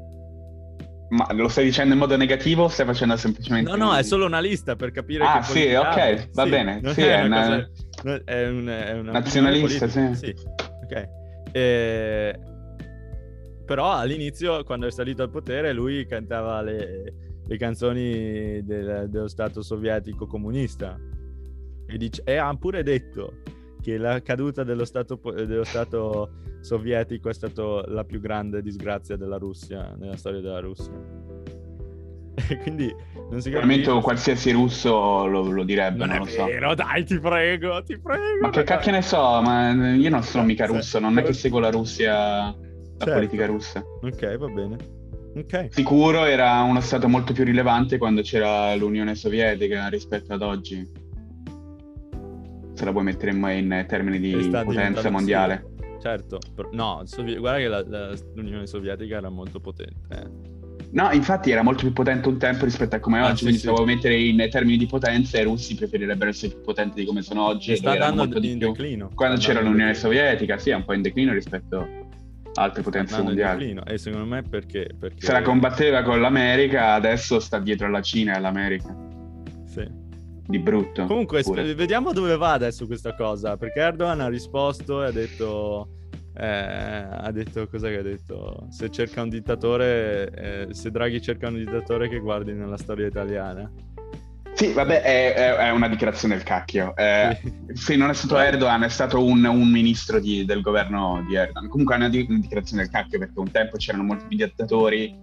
[1.09, 3.71] Ma lo stai dicendo in modo negativo o stai facendo semplicemente...
[3.71, 5.45] No, no, è solo una lista per capire ah, che...
[5.45, 6.81] sì, ok, va sì, bene.
[6.93, 7.71] Sì, è, una...
[8.03, 8.23] Cosa...
[8.25, 9.13] è, un, è una...
[9.13, 10.15] Nazionalista, sì.
[10.15, 10.35] Sì,
[10.85, 11.09] ok.
[11.53, 12.39] E...
[13.65, 17.15] Però all'inizio, quando è salito al potere, lui cantava le,
[17.47, 20.99] le canzoni del, dello Stato sovietico comunista.
[21.87, 23.43] E, dice, e, ha pure detto
[23.81, 26.31] che la caduta dello stato, dello stato
[26.67, 30.93] sovietico è stata la più grande disgrazia della Russia, nella storia della Russia.
[32.49, 32.95] E quindi
[33.31, 33.91] non si capisce.
[34.03, 36.45] qualsiasi russo lo, lo direbbe, non, non lo so.
[36.45, 38.41] Vero, dai, ti prego, ti prego.
[38.43, 41.61] Ma che cacchio ne so, ma io non sono mica russo, non è che seguo
[41.61, 42.55] la Russia, la
[42.99, 43.13] certo.
[43.15, 43.83] politica russa.
[44.03, 44.77] Ok, va bene.
[45.35, 45.69] Okay.
[45.71, 50.87] Sicuro era uno stato molto più rilevante quando c'era l'Unione Sovietica rispetto ad oggi.
[52.75, 55.65] Se la vuoi mettere in, in termini di potenza mondiale.
[55.69, 55.76] Sì.
[56.07, 56.39] Certo,
[56.71, 57.03] no,
[57.39, 60.07] guarda che la, la, l'Unione Sovietica era molto potente.
[60.11, 60.55] Eh.
[60.93, 63.59] No, infatti era molto più potente un tempo rispetto a come ah, oggi, sì, quindi
[63.59, 63.67] sì.
[63.67, 67.23] se vuoi mettere in termini di potenza, i russi preferirebbero essere più potenti di come
[67.23, 67.73] sono oggi.
[67.73, 69.11] E sta andando in declino.
[69.15, 71.89] Quando c'era l'Unione Sovietica, sì, è un po' in declino rispetto
[72.55, 73.77] altre potenze mondiali.
[73.85, 75.27] E secondo me perché, perché...
[75.27, 78.97] Se la combatteva con l'America, adesso sta dietro alla Cina e all'America.
[79.65, 80.05] Sì.
[80.49, 81.07] Di brutto.
[81.07, 85.91] Comunque, sp- vediamo dove va adesso questa cosa, perché Erdogan ha risposto e ha detto...
[86.39, 88.67] Eh, ha detto cosa che ha detto?
[88.71, 93.71] Se cerca un dittatore, eh, se Draghi cerca un dittatore che guardi nella storia italiana.
[94.57, 96.97] Sì, vabbè, è, è, una dichiarazione del cacchio.
[96.97, 97.39] Eh,
[97.75, 97.97] sì.
[97.97, 101.69] non è stato Erdogan, è stato un, un ministro di, del governo di Erdogan.
[101.69, 105.15] Comunque è una, di, una, dichiarazione del cacchio perché un tempo c'erano molti più dittatori,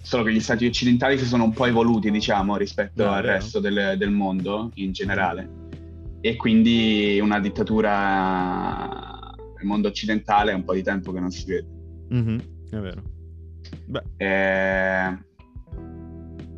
[0.00, 3.60] solo che gli stati occidentali si sono un po' evoluti, diciamo, rispetto no, al resto
[3.60, 5.48] del, del, mondo in generale.
[6.20, 9.11] E quindi una dittatura
[9.62, 11.68] nel mondo occidentale è un po' di tempo che non si vede.
[12.12, 12.38] Mm-hmm,
[12.70, 13.02] è vero.
[14.16, 15.18] Eh,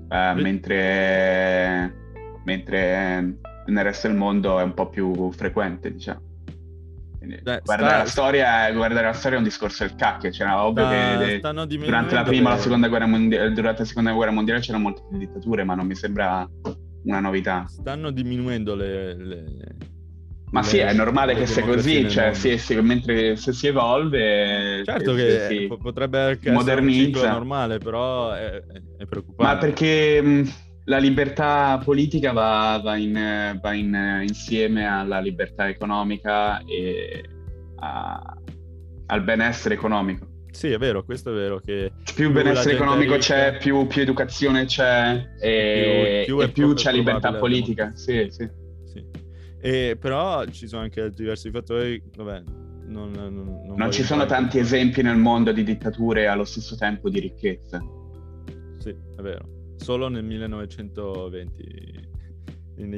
[0.08, 2.02] eh, mentre
[2.44, 6.32] mentre nel resto del mondo è un po' più frequente, diciamo.
[7.24, 7.98] Beh, guardare, sta...
[7.98, 10.30] la storia, guardare la storia è un discorso del cacchio.
[10.30, 11.18] C'era ovvio sta...
[11.18, 14.84] che durante la prima o la seconda guerra mondiale, durante la seconda guerra mondiale c'erano
[14.84, 16.46] molte dittature, ma non mi sembra
[17.04, 17.64] una novità.
[17.66, 19.14] Stanno diminuendo le.
[19.14, 19.44] le...
[20.54, 24.82] Ma le, sì, è normale che sia così, cioè sì, sì, mentre se si evolve...
[24.84, 27.26] Certo che si potrebbe essere modernizza.
[27.26, 28.62] un normale, però è,
[28.98, 29.52] è preoccupante.
[29.52, 30.44] Ma perché
[30.84, 37.24] la libertà politica va, va, in, va in, insieme alla libertà economica e
[37.80, 38.36] a,
[39.06, 40.28] al benessere economico.
[40.52, 41.58] Sì, è vero, questo è vero.
[41.58, 46.92] Che più benessere economico c'è, più, più, educazione c'è e più, più, e più c'è
[46.92, 47.90] libertà politica.
[47.96, 48.62] Sì, sì.
[49.64, 52.02] E, però ci sono anche diversi fattori.
[52.14, 52.42] Vabbè,
[52.86, 56.76] non, non, non, non ci sono tanti esempi nel mondo di dittature e allo stesso
[56.76, 57.82] tempo di ricchezza.
[58.78, 62.02] Sì, è vero solo nel 1920.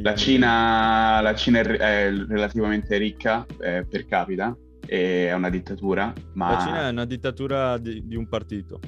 [0.03, 6.53] La Cina, la Cina, è relativamente ricca eh, per capita e è una dittatura, ma...
[6.53, 8.79] La Cina è una dittatura di, di un partito.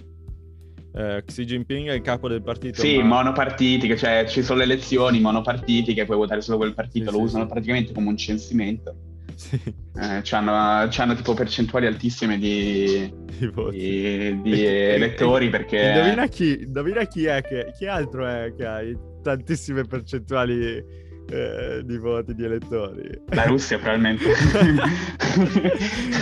[0.99, 2.81] Eh, Xi Jinping è il capo del partito.
[2.81, 3.23] Sì, ma...
[3.23, 7.25] monopartitiche, cioè ci sono le elezioni monopartitiche, puoi votare solo quel partito, sì, lo sì,
[7.25, 7.51] usano sì.
[7.51, 8.97] praticamente come un censimento.
[9.37, 9.63] Sì.
[9.99, 13.13] Eh, c'hanno, c'hanno, tipo percentuali altissime di,
[13.71, 15.93] di, di elettori perché...
[15.93, 17.73] Indovina chi, indovina chi è che...
[17.77, 18.81] Chi altro è che ha
[19.23, 20.83] tantissime percentuali
[21.31, 23.23] eh, di voti di elettori?
[23.29, 24.25] La Russia probabilmente.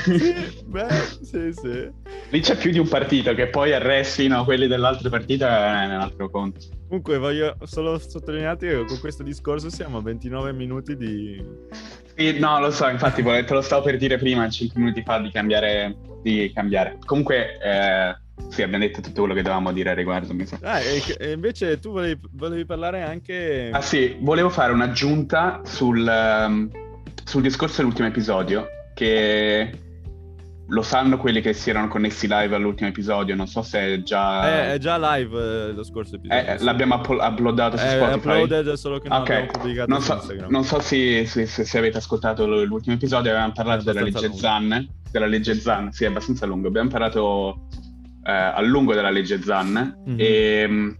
[0.04, 0.88] sì, beh,
[1.22, 1.90] sì, sì.
[2.30, 6.28] Lì c'è più di un partito che poi arrestino quelli dell'altro partito è un altro
[6.30, 6.60] conto.
[6.88, 11.44] Comunque voglio solo sottolineare che con questo discorso siamo a 29 minuti di
[12.16, 15.30] Sì, no, lo so, infatti te lo stavo per dire prima, 5 minuti fa, di
[15.30, 15.96] cambiare.
[16.22, 16.98] Di cambiare.
[17.04, 18.16] Comunque, eh,
[18.48, 20.58] sì, abbiamo detto tutto quello che dovevamo dire a riguardo, mi sa.
[20.62, 23.70] Ah, e, invece tu volevi, volevi, parlare anche...
[23.72, 26.70] Ah sì, volevo fare un'aggiunta sul, um,
[27.24, 29.70] sul discorso dell'ultimo episodio, che
[30.68, 34.68] lo sanno quelli che si erano connessi live all'ultimo episodio, non so se è già...
[34.68, 36.52] Eh, è già live eh, lo scorso episodio.
[36.52, 36.64] Eh, sì.
[36.64, 38.12] L'abbiamo up- uploadato su è Spotify.
[38.12, 39.46] È uploaded, solo che non okay.
[39.46, 40.50] pubblicato non so, su Instagram.
[40.50, 44.40] Non so se, se, se, avete ascoltato l'ultimo episodio, avevamo parlato della legge lungo.
[44.40, 46.68] Zan, della legge Zan, sì, è abbastanza lungo.
[46.68, 47.68] Abbiamo parlato
[48.26, 50.16] eh, a lungo della legge Zan, mm-hmm.
[50.18, 50.96] e,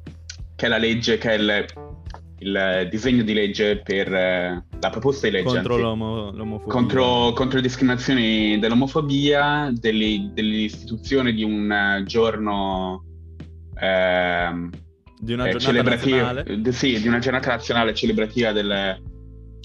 [0.54, 1.66] che è la legge, che è il,
[2.38, 7.56] il disegno di legge per eh, la proposta di legge contro l'omo, l'omofobia contro, contro,
[7.56, 13.04] le discriminazioni dell'omofobia dell'istituzione di un giorno
[13.80, 14.68] eh,
[15.18, 19.02] di una giornata celebrativa de, sì, di una giornata nazionale celebrativa del,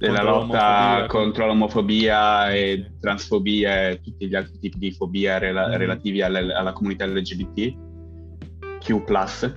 [0.01, 5.73] della lotta contro l'omofobia e transfobia e tutti gli altri tipi di fobia rela- mm.
[5.73, 7.75] relativi alle, alla comunità LGBT
[8.79, 9.53] Q+.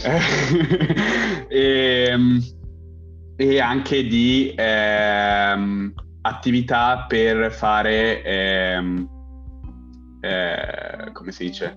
[1.48, 2.16] e,
[3.36, 9.08] e, anche di ehm, attività per fare ehm,
[10.20, 11.76] eh, come si dice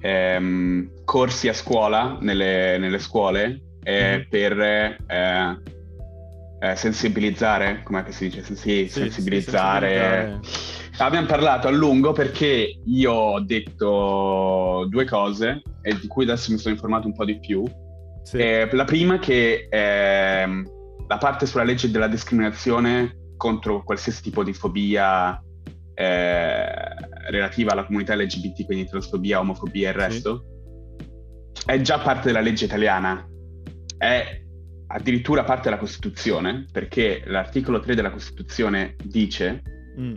[0.00, 4.30] ehm, corsi a scuola nelle, nelle scuole eh, mm.
[4.30, 4.96] per eh,
[6.58, 8.42] eh, sensibilizzare, come si dice?
[8.42, 9.88] Sì, sì, sensibilizzare.
[9.88, 10.84] sensibilizzare.
[10.98, 16.58] Abbiamo parlato a lungo perché io ho detto due cose e di cui adesso mi
[16.58, 17.64] sono informato un po' di più.
[18.22, 18.38] Sì.
[18.38, 20.46] Eh, la prima che eh,
[21.06, 25.38] la parte sulla legge della discriminazione contro qualsiasi tipo di fobia
[25.94, 26.66] eh,
[27.30, 30.44] relativa alla comunità LGBT, quindi transfobia, omofobia e il resto,
[31.52, 31.62] sì.
[31.66, 33.26] è già parte della legge italiana.
[33.98, 34.44] È
[34.88, 39.62] addirittura parte della Costituzione, perché l'articolo 3 della Costituzione dice,
[39.98, 40.14] mm.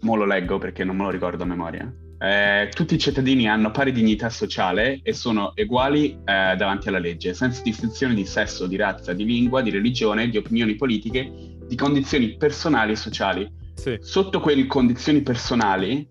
[0.00, 3.70] mo lo leggo perché non me lo ricordo a memoria, eh, tutti i cittadini hanno
[3.70, 8.76] pari dignità sociale e sono uguali eh, davanti alla legge, senza distinzione di sesso, di
[8.76, 11.30] razza, di lingua, di religione, di opinioni politiche,
[11.64, 13.50] di condizioni personali e sociali.
[13.74, 13.96] Sì.
[14.00, 16.08] Sotto quelle condizioni personali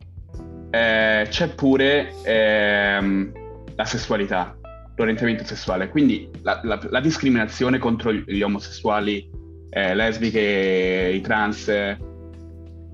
[0.70, 3.32] eh, c'è pure ehm,
[3.76, 4.57] la sessualità
[4.98, 5.90] l'orientamento sessuale.
[5.90, 9.30] Quindi la, la, la discriminazione contro gli omosessuali,
[9.70, 11.98] eh, lesbiche, i trans, eh,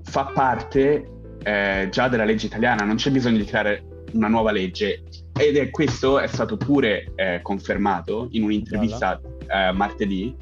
[0.02, 1.08] fa parte
[1.42, 5.02] eh, già della legge italiana, non c'è bisogno di creare una nuova legge.
[5.36, 10.34] Ed è, questo è stato pure eh, confermato in un'intervista eh, martedì,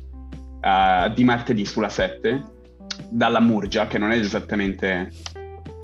[0.60, 2.42] uh, di martedì sulla 7,
[3.08, 5.10] dalla Murgia, che non è esattamente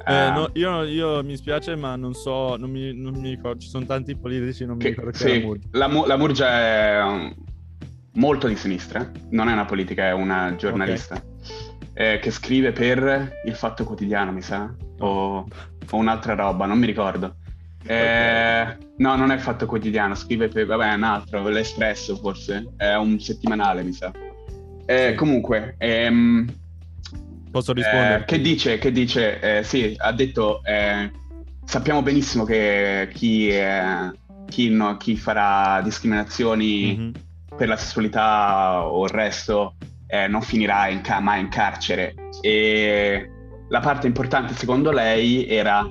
[0.09, 0.33] eh, ah.
[0.33, 3.61] no, io, io, mi spiace, ma non so, non mi, non mi ricordo.
[3.61, 5.69] Ci sono tanti politici, non mi che, ricordo sì, la Murgia.
[5.73, 7.35] La, la Murgia è um,
[8.15, 12.15] molto di sinistra, non è una politica, è una giornalista okay.
[12.15, 15.47] eh, che scrive per il Fatto Quotidiano, mi sa, o,
[15.91, 17.37] o un'altra roba, non mi ricordo.
[17.85, 22.95] Eh, no, non è il Fatto Quotidiano, scrive per, vabbè, un altro, l'Espresso forse, è
[22.95, 24.11] un settimanale, mi sa.
[24.87, 25.15] Eh.
[25.15, 26.47] Comunque, ehm,
[27.51, 28.23] Posso rispondere?
[28.23, 28.79] Eh, che dice?
[28.79, 29.41] Che dice?
[29.41, 31.11] Eh, sì, ha detto, eh,
[31.65, 33.51] sappiamo benissimo che chi,
[34.47, 37.11] chi, no, chi farà discriminazioni mm-hmm.
[37.57, 39.75] per la sessualità o il resto
[40.07, 42.15] eh, non finirà in ca- mai in carcere.
[42.41, 43.31] E
[43.69, 45.89] la parte importante secondo lei era,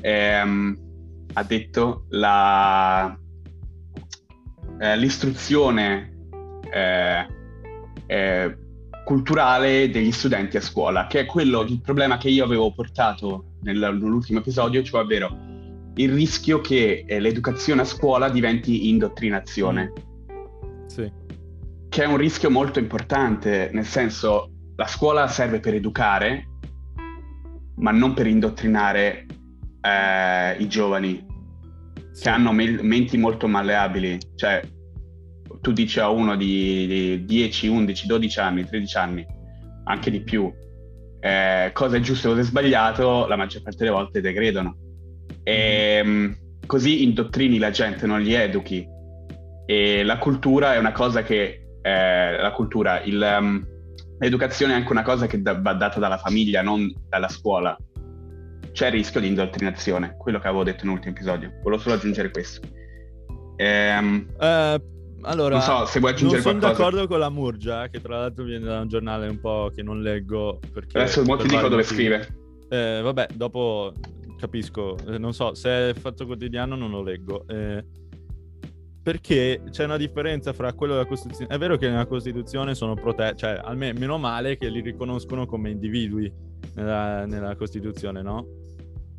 [0.00, 0.78] ehm,
[1.32, 3.18] ha detto, la,
[4.78, 6.12] eh, l'istruzione
[6.70, 7.26] eh,
[8.06, 8.58] eh
[9.06, 14.40] culturale degli studenti a scuola, che è quello il problema che io avevo portato nell'ultimo
[14.40, 15.38] episodio, cioè ovvero
[15.94, 19.92] il rischio che eh, l'educazione a scuola diventi indottrinazione.
[20.86, 21.08] Sì.
[21.88, 26.48] Che è un rischio molto importante, nel senso la scuola serve per educare,
[27.76, 29.24] ma non per indottrinare
[29.82, 31.24] eh, i giovani
[32.10, 32.24] sì.
[32.24, 34.18] che hanno me- menti molto malleabili.
[34.34, 34.62] Cioè,
[35.66, 39.26] tu dici a uno di, di 10, 11, 12 anni, 13 anni,
[39.86, 40.48] anche di più,
[41.18, 44.76] eh, cosa è giusto e cosa è sbagliato, la maggior parte delle volte te credono.
[45.42, 46.32] E mm,
[46.66, 48.86] così indottrini la gente, non li educhi.
[49.66, 51.62] E la cultura è una cosa che...
[51.82, 53.66] Eh, la cultura, il, um,
[54.20, 57.76] l'educazione è anche una cosa che da, va data dalla famiglia, non dalla scuola.
[58.70, 61.54] C'è il rischio di indottrinazione, quello che avevo detto nell'ultimo episodio.
[61.60, 62.60] Volevo solo aggiungere questo.
[63.56, 64.94] Ehm, uh,
[65.26, 68.44] allora, non so se vuoi aggiungere non sono d'accordo con la Murgia, che tra l'altro
[68.44, 70.60] viene da un giornale un po' che non leggo.
[70.72, 72.36] Perché Adesso per ti dico dove scrive.
[72.68, 73.92] Eh, vabbè, dopo
[74.38, 74.96] capisco.
[75.06, 77.44] Eh, non so, se è fatto quotidiano non lo leggo.
[77.48, 77.84] Eh,
[79.02, 81.54] perché c'è una differenza fra quello della Costituzione.
[81.54, 85.70] È vero che nella Costituzione sono protetti, cioè almeno meno male che li riconoscono come
[85.70, 86.32] individui
[86.74, 88.46] nella, nella Costituzione, no?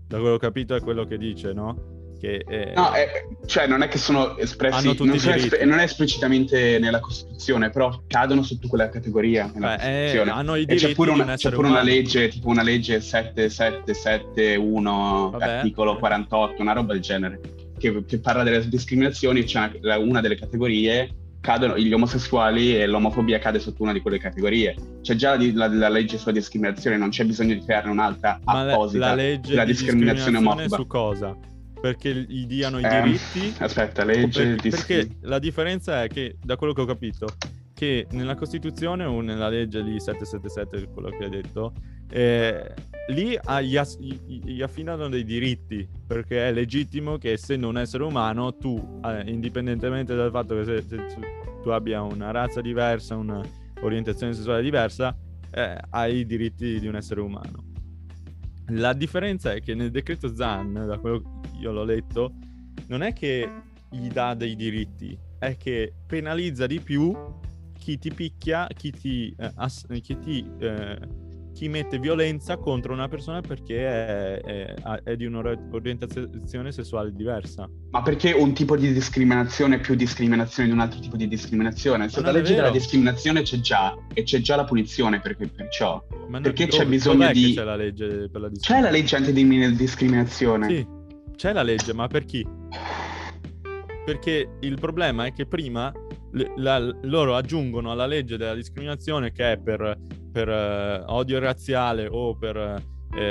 [0.06, 1.97] Da quello che ho capito è quello che dice, no?
[2.20, 6.80] Che, eh, no, eh, cioè non è che sono espressi, non, espe- non, è esplicitamente
[6.80, 10.30] nella Costituzione, però cadono sotto quella categoria nella Beh, Costituzione.
[10.30, 13.00] Eh, hanno i diritti e c'è pure, una, c'è pure una, legge, tipo una legge
[13.00, 15.48] 7771, Vabbè.
[15.48, 17.40] articolo 48, una roba del genere,
[17.78, 23.40] che, che parla delle discriminazioni, c'è una, una delle categorie cadono gli omosessuali e l'omofobia
[23.40, 24.76] cade sotto una di quelle categorie.
[25.02, 28.70] C'è già la, la, la legge sulla discriminazione, non c'è bisogno di crearne un'altra Ma
[28.70, 29.08] apposita.
[29.08, 30.76] La, legge la discriminazione, discriminazione omofoba.
[30.76, 31.38] su cosa?
[31.80, 33.54] Perché gli diano i eh, diritti?
[33.60, 37.28] Aspetta, legge per, Perché la differenza è che, da quello che ho capito,
[37.74, 41.74] che nella Costituzione o nella legge lì 777, quello che hai detto,
[42.10, 42.74] eh,
[43.10, 48.56] lì gli, ass- gli, affidano dei diritti perché è legittimo che essendo un essere umano
[48.56, 51.06] tu, eh, indipendentemente dal fatto che se, se
[51.62, 55.16] tu abbia una razza diversa, un'orientazione sessuale diversa,
[55.52, 57.76] eh, hai i diritti di un essere umano.
[58.72, 62.34] La differenza è che nel decreto Zan, da quello che io l'ho letto,
[62.88, 63.50] non è che
[63.90, 67.16] gli dà dei diritti, è che penalizza di più
[67.78, 71.00] chi ti picchia, chi ti, eh, ass- chi ti eh,
[71.58, 77.67] chi mette violenza contro una persona perché è, è, è, di un'orientazione sessuale diversa.
[77.89, 82.10] Ma perché un tipo di discriminazione è più discriminazione di un altro tipo di discriminazione?
[82.10, 86.06] Se la legge della discriminazione c'è già e c'è già la punizione perché, perciò.
[86.28, 87.54] Ma perché no, c'è dove, bisogno di...
[87.56, 88.60] c'è la legge per la discriminazione?
[88.60, 90.67] C'è la legge antidiscriminazione?
[90.67, 90.88] Sì,
[91.36, 92.48] c'è la legge, ma per chi?
[94.06, 95.91] Perché il problema è che prima
[96.58, 99.98] la, loro aggiungono alla legge della discriminazione che è per,
[100.38, 102.80] per uh, odio razziale o per uh,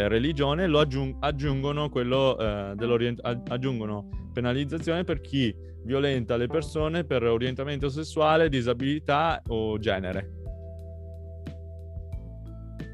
[0.09, 2.35] religione, lo aggiung- aggiungono quello
[2.75, 10.33] dell'orientamento, aggiungono penalizzazione per chi violenta le persone per orientamento sessuale, disabilità o genere.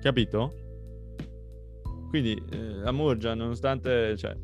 [0.03, 0.53] Capito?
[2.11, 4.37] Quindi eh, la Murgia, nonostante, cioè,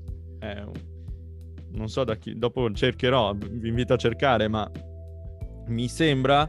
[1.72, 4.70] non so da chi, dopo cercherò, vi invito a cercare, ma
[5.66, 6.48] mi sembra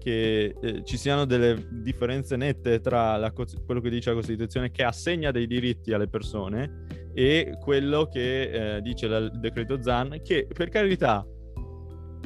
[0.00, 4.82] che eh, ci siano delle differenze nette tra la, quello che dice la Costituzione che
[4.82, 10.70] assegna dei diritti alle persone e quello che eh, dice il decreto Zan che per
[10.70, 11.24] carità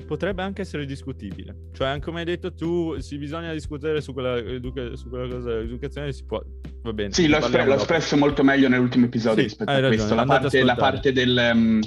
[0.06, 1.70] potrebbe anche essere discutibile.
[1.72, 6.12] Cioè come hai detto tu si bisogna discutere su quella, educa- su quella cosa dell'educazione
[6.12, 6.40] si può
[6.82, 10.24] va bene sì l'ho espresso molto meglio nell'ultimo episodio sì, rispetto a ragione, questo la
[10.24, 11.80] parte, la parte del um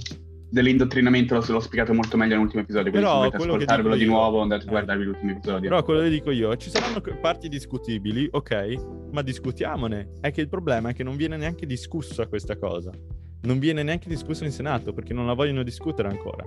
[0.49, 4.41] dell'indottrinamento l'ho, l'ho, spiegato molto meglio nell'ultimo episodio, quindi Però, se volete ascoltarvelo di nuovo
[4.41, 4.69] andate a eh.
[4.69, 5.69] guardarvi l'ultimo episodio.
[5.69, 8.75] Però quello che dico io, ci saranno parti discutibili, ok,
[9.11, 10.13] ma discutiamone.
[10.21, 12.91] È che il problema è che non viene neanche discussa questa cosa.
[13.41, 16.43] Non viene neanche discussa in Senato perché non la vogliono discutere ancora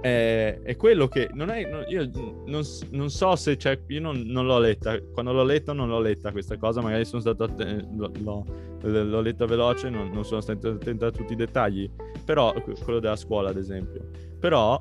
[0.00, 1.68] è, è quello che non è.
[1.68, 2.08] Non, io
[2.46, 3.78] non, non, so se c'è.
[3.88, 5.00] Io non, non, l'ho letta.
[5.12, 6.80] Quando l'ho letto, non l'ho letta questa cosa.
[6.80, 8.44] Magari sono stato atten- l'ho,
[8.82, 11.90] l'ho, letta veloce, non, sono stato attento a tutti i dettagli.
[12.24, 14.08] Però, quello della scuola, ad esempio.
[14.38, 14.78] Però,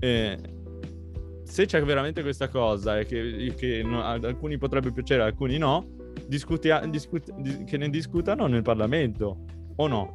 [0.00, 0.38] eh,
[1.44, 5.86] se c'è veramente questa cosa e che, che ad alcuni potrebbe piacere, alcuni no,
[6.26, 9.44] discutia, discut, dis, che ne discutano nel Parlamento
[9.76, 10.12] o no?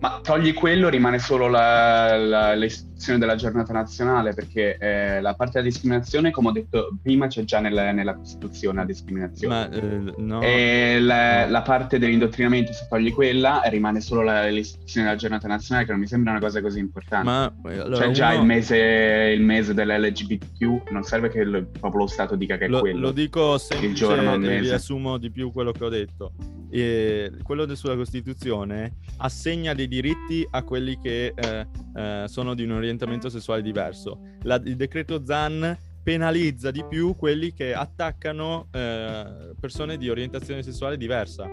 [0.00, 2.54] Ma togli quello, rimane solo la, la,
[2.98, 7.44] l'istituzione della giornata nazionale, perché eh, la parte della discriminazione, come ho detto prima, c'è
[7.44, 9.54] già nella, nella Costituzione la discriminazione.
[9.54, 10.42] Ma, eh, no.
[10.42, 15.86] E la, la, parte dell'indottrinamento, se togli quella, rimane solo la, l'istituzione della giornata nazionale,
[15.86, 17.24] che non mi sembra una cosa così importante.
[17.24, 18.40] Ma, allora, c'è già uno...
[18.40, 22.68] il, mese, il mese dell'LGBTQ, non serve che il, proprio lo Stato dica che è
[22.68, 22.98] lo, quello.
[22.98, 26.32] Lo dico semplice, il giorno, il riassumo di più quello che ho detto.
[26.70, 32.72] E quello sulla Costituzione assegna dei diritti a quelli che eh, eh, sono di un
[32.88, 34.20] orientamento sessuale diverso.
[34.42, 40.96] La, il decreto ZAN penalizza di più quelli che attaccano eh, persone di orientazione sessuale
[40.96, 41.46] diversa.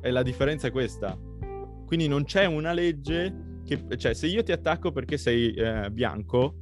[0.00, 1.16] E la differenza è questa.
[1.86, 6.54] Quindi non c'è una legge che, cioè, se io ti attacco perché sei eh, bianco,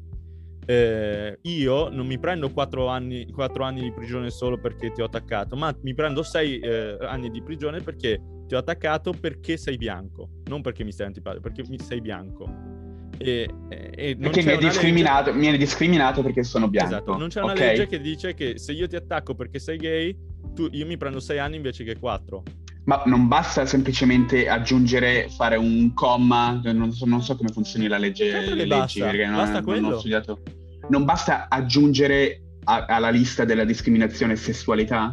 [0.67, 5.05] eh, io non mi prendo 4 anni, 4 anni, di prigione solo perché ti ho
[5.05, 9.77] attaccato, ma mi prendo 6 eh, anni di prigione perché ti ho attaccato perché sei
[9.77, 12.85] bianco, non perché mi stai antipatico, perché sei bianco.
[13.19, 15.39] E, e perché mi hai, discriminato, legge...
[15.39, 16.95] mi hai discriminato perché sono bianco.
[16.95, 17.69] Esatto, non c'è una okay.
[17.69, 20.17] legge che dice che se io ti attacco perché sei gay,
[20.55, 22.43] tu, io mi prendo 6 anni invece che 4.
[22.85, 27.99] Ma non basta semplicemente aggiungere, fare un comma, non so, non so come funzioni la
[27.99, 28.31] legge.
[28.31, 30.43] Certo le leggi, basta, non, basta non ho studiato.
[30.89, 35.13] Non basta aggiungere a, alla lista della discriminazione sessualità?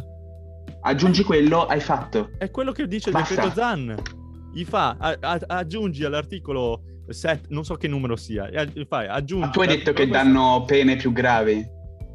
[0.82, 1.24] Aggiungi eh.
[1.24, 2.30] quello, hai fatto.
[2.38, 3.34] È quello che dice il Basta.
[3.34, 4.02] decreto Zan.
[4.52, 9.46] Gli fa, a, a, aggiungi all'articolo set, non so che numero sia, e fai aggiungi...
[9.46, 11.64] Ma tu hai detto che danno pene più gravi?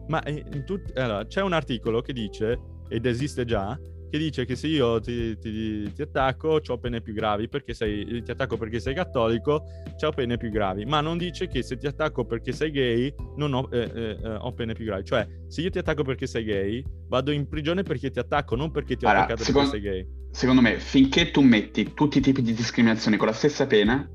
[0.08, 0.24] Ma
[0.66, 0.98] tut...
[0.98, 2.60] allora, c'è un articolo che dice,
[2.90, 3.78] ed esiste già,
[4.10, 8.24] che dice che se io ti, ti, ti attacco ho pene più gravi perché sei,
[8.24, 9.64] ti attacco perché sei cattolico,
[10.02, 13.54] ho pene più gravi, ma non dice che se ti attacco perché sei gay non
[13.54, 16.44] ho, eh, eh, eh, ho pene più gravi, cioè se io ti attacco perché sei
[16.44, 19.88] gay vado in prigione perché ti attacco, non perché ti ho allora, attaccato secondo, perché
[19.88, 20.10] sei gay.
[20.32, 24.10] Secondo me finché tu metti tutti i tipi di discriminazione con la stessa pena,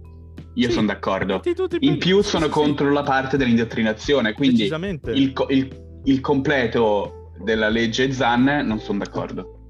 [0.55, 1.43] io sì, sono d'accordo.
[1.81, 2.95] In più sono sì, contro sì.
[2.95, 9.67] la parte dell'indottrinazione, quindi il, il, il completo della legge Zan non sono d'accordo.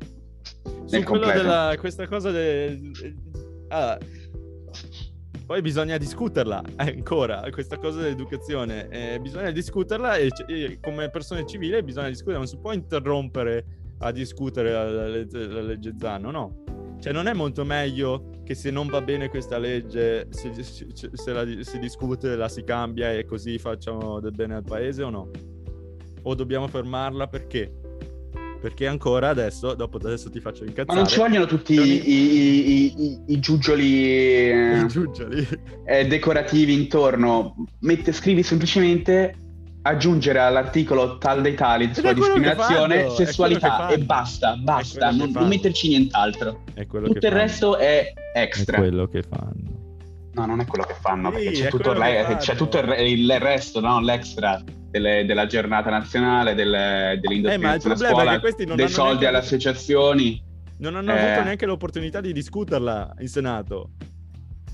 [0.84, 2.92] Su quello della questa cosa del
[3.68, 3.98] ah,
[5.46, 11.46] poi bisogna discuterla eh, ancora questa cosa dell'educazione eh, bisogna discuterla e, e, come persone
[11.46, 13.64] civili bisogna discutere non si può interrompere
[13.98, 16.64] a discutere la, la, legge, la legge Zanno no?
[17.00, 21.44] Cioè non è molto meglio che se non va bene questa legge se, se, la
[21.62, 25.30] si discute la si cambia e così facciamo del bene al paese o no
[26.22, 27.72] o dobbiamo fermarla perché
[28.64, 30.86] perché ancora adesso, dopo adesso ti faccio incazzare.
[30.86, 35.46] Ma non ci vogliono tutti i, i, i, i, giuggioli, I giuggioli.
[35.84, 37.66] Eh, decorativi intorno.
[37.80, 39.36] Mette, scrivi semplicemente
[39.86, 46.62] aggiungere all'articolo tal dei tali sulla discriminazione, sessualità e basta, basta, non, non, metterci nient'altro.
[46.74, 48.78] Tutto il resto è extra.
[48.78, 49.82] È quello che fanno.
[50.32, 53.38] No, non è quello che fanno, sì, perché c'è tutto, il, c'è tutto il, il,
[53.38, 54.00] resto, no?
[54.00, 54.60] l'extra
[54.90, 59.26] delle, della giornata nazionale, delle, dell'indoctrinazione eh, scuola, dei soldi neanche...
[59.26, 60.42] alle associazioni.
[60.78, 61.20] Non hanno eh...
[61.20, 63.90] avuto neanche l'opportunità di discuterla in Senato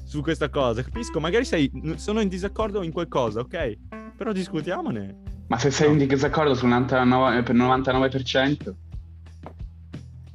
[0.05, 0.83] su questa cosa.
[0.83, 3.77] Capisco, magari sei, sono in disaccordo in qualcosa, ok?
[4.21, 5.17] Però discutiamone.
[5.47, 6.03] Ma se sei no.
[6.03, 8.75] in disaccordo sul 99%, per 99%?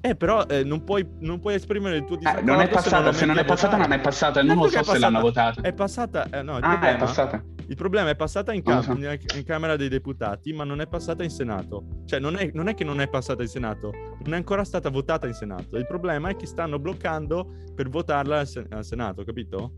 [0.01, 2.51] Eh, però eh, non, puoi, non, puoi, esprimere il tuo disaccordo.
[2.51, 4.41] Eh, non è passata, se, non è passata, non è passata.
[4.41, 5.61] Non lo so se l'hanno votata.
[5.61, 6.27] È passata.
[6.31, 7.43] Eh, no, ah, problema, è passata.
[7.67, 8.93] Il problema è passata in, cam- so.
[8.93, 11.85] in, Camera dei Deputati, ma non è passata in Senato.
[12.07, 13.91] Cioè, non è, non è, che non è passata in Senato,
[14.23, 15.77] non è ancora stata votata in Senato.
[15.77, 19.73] Il problema è che stanno bloccando per votarla al, sen- al Senato, capito?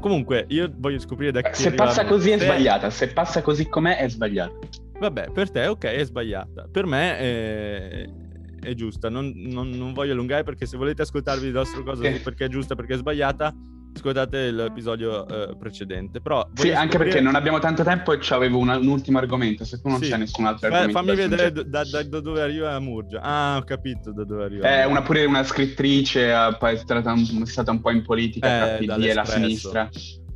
[0.00, 1.60] Comunque, io voglio scoprire da chi.
[1.60, 4.54] Se passa così è sbagliata, se passa così com'è è sbagliata.
[4.98, 6.68] Vabbè, per te ok, è sbagliata.
[6.70, 8.08] Per me è,
[8.60, 9.08] è giusta.
[9.08, 12.74] Non, non, non, voglio allungare perché se volete ascoltarvi il vostro cosa perché è giusta,
[12.74, 13.54] perché è sbagliata,
[13.94, 16.20] ascoltate l'episodio uh, precedente.
[16.20, 16.74] Però sì, scoprire...
[16.76, 19.64] anche perché non abbiamo tanto tempo e avevo una, un ultimo argomento.
[19.64, 20.10] Se tu non sì.
[20.10, 20.98] c'è nessun altro Fa, argomento.
[20.98, 23.20] Fammi vedere da, da, da, dove arriva Murgia.
[23.20, 24.68] Ah, ho capito da dove arriva.
[24.68, 28.84] È una, pure una scrittrice, è stata, un, è stata un po' in politica eh,
[28.86, 29.88] tra PD e la sinistra.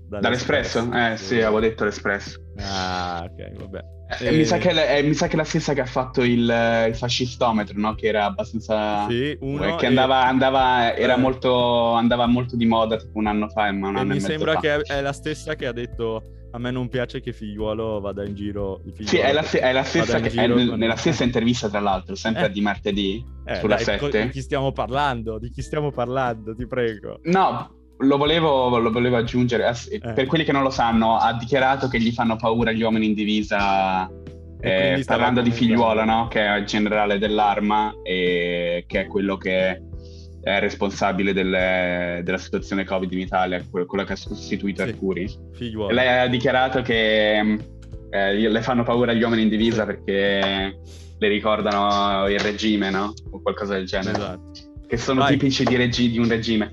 [0.08, 0.80] Dall'espresso?
[0.80, 0.92] dall'espresso?
[0.92, 2.45] Eh sì, avevo detto l'espresso.
[2.58, 3.84] Ah, ok, vabbè.
[4.20, 6.86] Eh, mi, sa che è, mi sa che è la stessa che ha fatto il,
[6.88, 7.94] il fascistometro, no?
[7.94, 9.06] Che era abbastanza...
[9.08, 9.64] Sì, uno...
[9.64, 10.28] Eh, che andava, e...
[10.28, 11.18] andava, era eh.
[11.18, 14.54] molto, andava molto di moda tipo un anno fa, ma un anno e mi sembra
[14.54, 14.60] fa.
[14.60, 18.34] che è la stessa che ha detto a me non piace che figliuolo vada in
[18.34, 18.80] giro.
[19.00, 22.46] Sì, è la, è la stessa che, è nel, nella stessa intervista, tra l'altro, sempre
[22.46, 22.50] eh.
[22.50, 24.22] di martedì eh, sulla dai, 7.
[24.22, 25.38] Di chi stiamo parlando?
[25.38, 27.20] Di chi stiamo parlando, ti prego.
[27.24, 29.98] No, lo volevo, lo volevo aggiungere, eh.
[29.98, 33.14] per quelli che non lo sanno, ha dichiarato che gli fanno paura gli uomini in
[33.14, 34.10] divisa
[34.60, 36.28] eh, parlando di figliuolo, no?
[36.28, 39.82] che è il generale dell'arma e che è quello che
[40.42, 45.34] è responsabile delle, della situazione Covid in Italia, quello che ha sostituito sì, Arcuri.
[45.54, 45.94] Figliuolo.
[45.94, 47.38] Lei ha dichiarato che
[48.10, 50.78] eh, le fanno paura gli uomini in divisa perché
[51.18, 53.12] le ricordano il regime, no?
[53.30, 54.16] O qualcosa del genere.
[54.16, 55.32] Esatto che sono Vai.
[55.32, 56.72] tipici di, regi- di, un regime.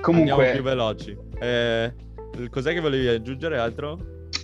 [0.00, 0.32] Comunque...
[0.32, 1.16] Andiamo più veloci.
[1.38, 1.92] Eh,
[2.48, 3.98] cos'è che volevi aggiungere altro?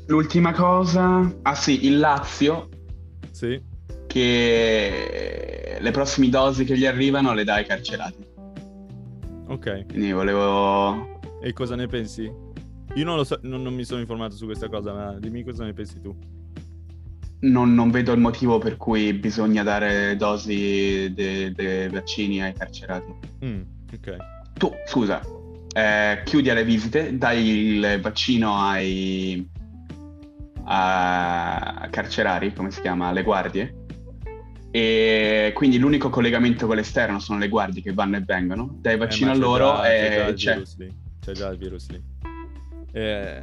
[0.07, 1.35] L'ultima cosa...
[1.43, 2.69] Ah sì, il Lazio.
[3.31, 3.61] Sì.
[4.07, 8.27] Che le prossime dosi che gli arrivano le dà ai carcerati.
[9.49, 9.87] Ok.
[9.87, 11.21] Quindi volevo...
[11.43, 12.31] E cosa ne pensi?
[12.95, 15.65] Io non lo so, non, non mi sono informato su questa cosa, ma dimmi cosa
[15.65, 16.17] ne pensi tu
[17.41, 23.13] non, non, vedo il motivo per cui bisogna dare dosi dei vaccini ai carcerati.
[23.45, 23.61] Mm,
[23.93, 24.17] ok.
[24.55, 25.21] Tu, scusa,
[25.73, 29.47] eh, chiudi alle visite, dai il vaccino ai
[31.91, 33.85] carcerari, come si chiama, alle guardie.
[34.71, 38.77] E quindi l'unico collegamento con l'esterno sono le guardie che vanno e vengono.
[38.81, 40.63] Dai vaccino eh, a loro già, e c'è.
[41.21, 42.03] C'è già il virus lì.
[42.93, 43.43] Eh,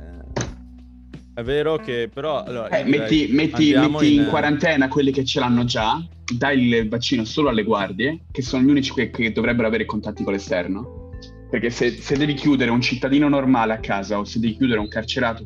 [1.33, 2.43] è vero che però...
[2.43, 4.21] Allora, eh, metti, metti, metti in...
[4.21, 4.27] in...
[4.27, 6.01] quarantena quelli che ce l'hanno già,
[6.37, 10.23] dai il vaccino solo alle guardie, che sono gli unici che, che dovrebbero avere contatti
[10.23, 11.09] con l'esterno.
[11.49, 14.87] Perché se, se, devi chiudere un cittadino normale a casa o se devi chiudere un
[14.87, 15.45] carcerato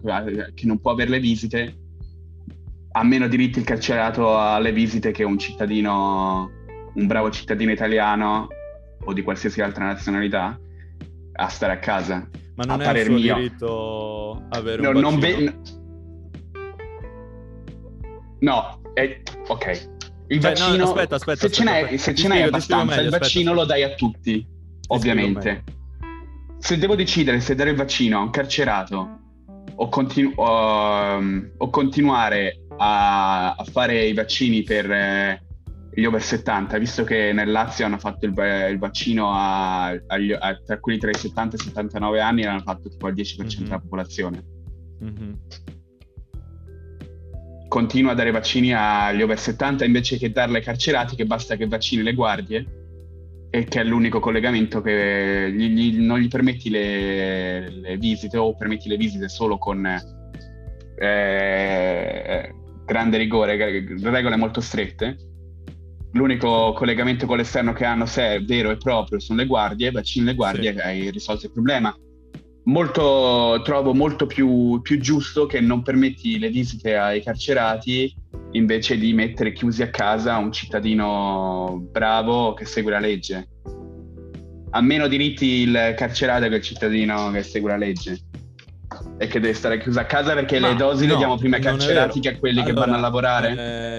[0.54, 1.76] che non può avere le visite,
[2.94, 6.50] ha meno diritti il carcerato alle visite che un cittadino,
[6.94, 8.48] un bravo cittadino italiano
[9.04, 10.58] o di qualsiasi altra nazionalità
[11.34, 12.28] a stare a casa.
[12.58, 13.36] Ma non è un suo mio.
[13.36, 15.38] diritto avere no, un non vaccino?
[15.52, 15.76] ve-
[18.40, 19.22] No, è...
[19.48, 19.90] ok.
[20.30, 22.02] Il Cioè, no, vaccino, aspetta, aspetta, se ce aspetta, n'è, aspetta.
[22.02, 23.80] se ce n'è spiego, abbastanza, meglio, il aspetta, vaccino lo aspetta.
[23.80, 24.48] dai a tutti,
[24.88, 25.64] ovviamente.
[26.60, 29.20] Se devo decidere se dare il vaccino a un carcerato
[29.76, 35.42] o, continu- o, um, o continuare a, a fare i vaccini per eh,
[36.00, 38.34] gli over 70, visto che nel Lazio hanno fatto il,
[38.70, 42.62] il vaccino a, agli- a- tra quelli tra i 70 e i 79 anni, l'hanno
[42.62, 43.82] fatto tipo al 10% della Mhm.
[43.82, 44.44] popolazione.
[45.00, 45.40] Mhm.
[47.68, 51.68] continua a dare vaccini agli over 70 invece che darle ai carcerati che basta che
[51.68, 52.66] vaccini le guardie
[53.50, 58.56] e che è l'unico collegamento che gli- gli- non gli permetti le, le visite o
[58.56, 59.86] permetti le visite solo con
[60.96, 62.54] eh,
[62.86, 65.18] grande rigore, regole molto strette.
[66.18, 70.26] L'unico collegamento con l'esterno che hanno, se è vero e proprio, sono le guardie, vaccini
[70.26, 70.80] le guardie, Sì.
[70.80, 71.96] hai risolto il problema.
[72.64, 78.14] Molto, trovo molto più, più giusto che non permetti le visite ai carcerati
[78.54, 83.48] invece di mettere chiusi a casa un cittadino bravo che segue la legge.
[84.72, 88.20] Ha meno diritti il carcerato che il cittadino che segue la legge
[89.18, 91.58] e che deve stare chiuso a casa perché Ma le dosi le no, diamo prima
[91.58, 93.50] ai carcerati che a quelli che Allora, vanno a lavorare.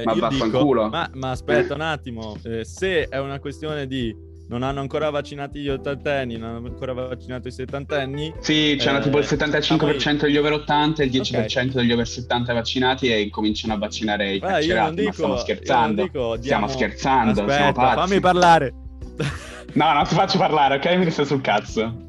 [0.00, 0.84] eh, Ma vaffanculo.
[0.84, 4.14] dico- ma, ma aspetta un attimo, eh, se è una questione di
[4.48, 9.02] non hanno ancora vaccinati gli ottantenni, non hanno ancora vaccinato i settantenni, Sì, c'hanno Eh,
[9.02, 11.82] tipo il a 75% degli over 80 e il 10% Ok.
[11.82, 14.94] degli over 70 vaccinati e incominciano a vaccinare i non carcerati.
[14.94, 16.02] dico, ma stiamo scherzando.
[16.02, 18.08] dico, Stiamo diamo- scherzando, siamo Aspetta, pazzi.
[18.08, 18.74] fammi parlare.
[19.74, 20.86] No, non ti faccio parlare, ok?
[20.96, 22.06] Mi stai sul cazzo.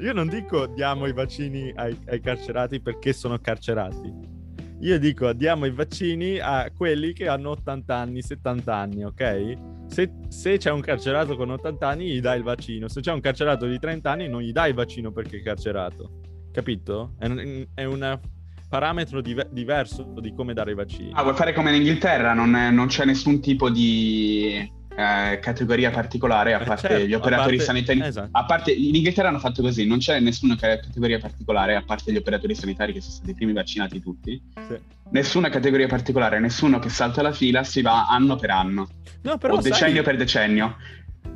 [0.00, 4.36] Io non dico diamo i vaccini ai, ai carcerati perché sono carcerati.
[4.80, 9.54] Io dico diamo i vaccini a quelli che hanno 80 anni, 70 anni, ok?
[9.88, 13.20] Se, se c'è un carcerato con 80 anni gli dai il vaccino, se c'è un
[13.20, 16.20] carcerato di 30 anni non gli dai il vaccino perché è carcerato.
[16.52, 17.14] Capito?
[17.18, 17.26] È
[17.74, 18.20] è un
[18.68, 21.10] parametro dive- diverso di come dare i vaccini.
[21.14, 22.34] Ah, vuoi fare come in Inghilterra?
[22.34, 27.14] Non, è- non c'è nessun tipo di eh, categoria particolare, a Eh, parte certo, gli
[27.14, 28.00] operatori parte- sanitari.
[28.02, 28.28] esatto.
[28.32, 32.10] A parte, in Inghilterra hanno fatto così, non c'è nessuna ca- categoria particolare, a parte
[32.10, 34.42] gli operatori sanitari che sono stati i primi vaccinati tutti.
[34.66, 34.76] Sì.
[35.10, 38.88] Nessuna categoria particolare, nessuno che salta la fila, si va anno per anno.
[39.22, 40.76] No, però o sai- decennio per decennio,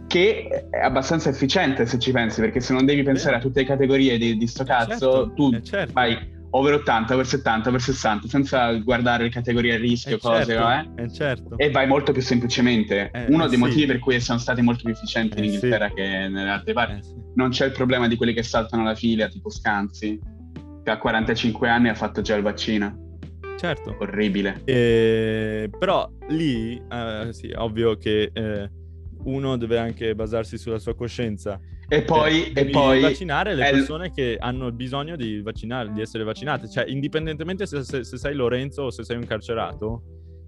[0.09, 3.67] che è abbastanza efficiente se ci pensi, perché se non devi pensare a tutte le
[3.67, 5.93] categorie di, di sto Eh, cazzo, certo, tu eh, certo.
[5.93, 10.45] vai over 80, over 70, over 60, senza guardare le categorie a rischio, Eh, cose,
[10.45, 11.03] certo, eh?
[11.03, 11.59] eh, certo.
[11.59, 13.11] E vai molto più semplicemente.
[13.13, 13.63] Eh, Uno eh, dei sì.
[13.63, 15.55] motivi per cui sono stati molto più efficienti in Eh, sì.
[15.55, 17.03] Inghilterra che nelle altre parti.
[17.03, 17.15] Sì.
[17.35, 20.19] Non c'è il problema di quelli che saltano la fila, tipo Scanzi,
[20.85, 23.17] che a 45 anni ha fatto già il vaccino.
[23.57, 23.97] Certo.
[24.01, 24.61] Orribile.
[24.65, 26.83] Però lì,
[27.31, 28.31] sì, ovvio che
[29.25, 31.59] uno deve anche basarsi sulla sua coscienza.
[31.93, 36.25] E poi, Eh, e poi vaccinare le persone che hanno bisogno di vaccinare, di essere
[36.25, 36.67] vaccinate.
[36.71, 40.03] Cioè, indipendentemente se, se- se sei Lorenzo o se sei un carcerato,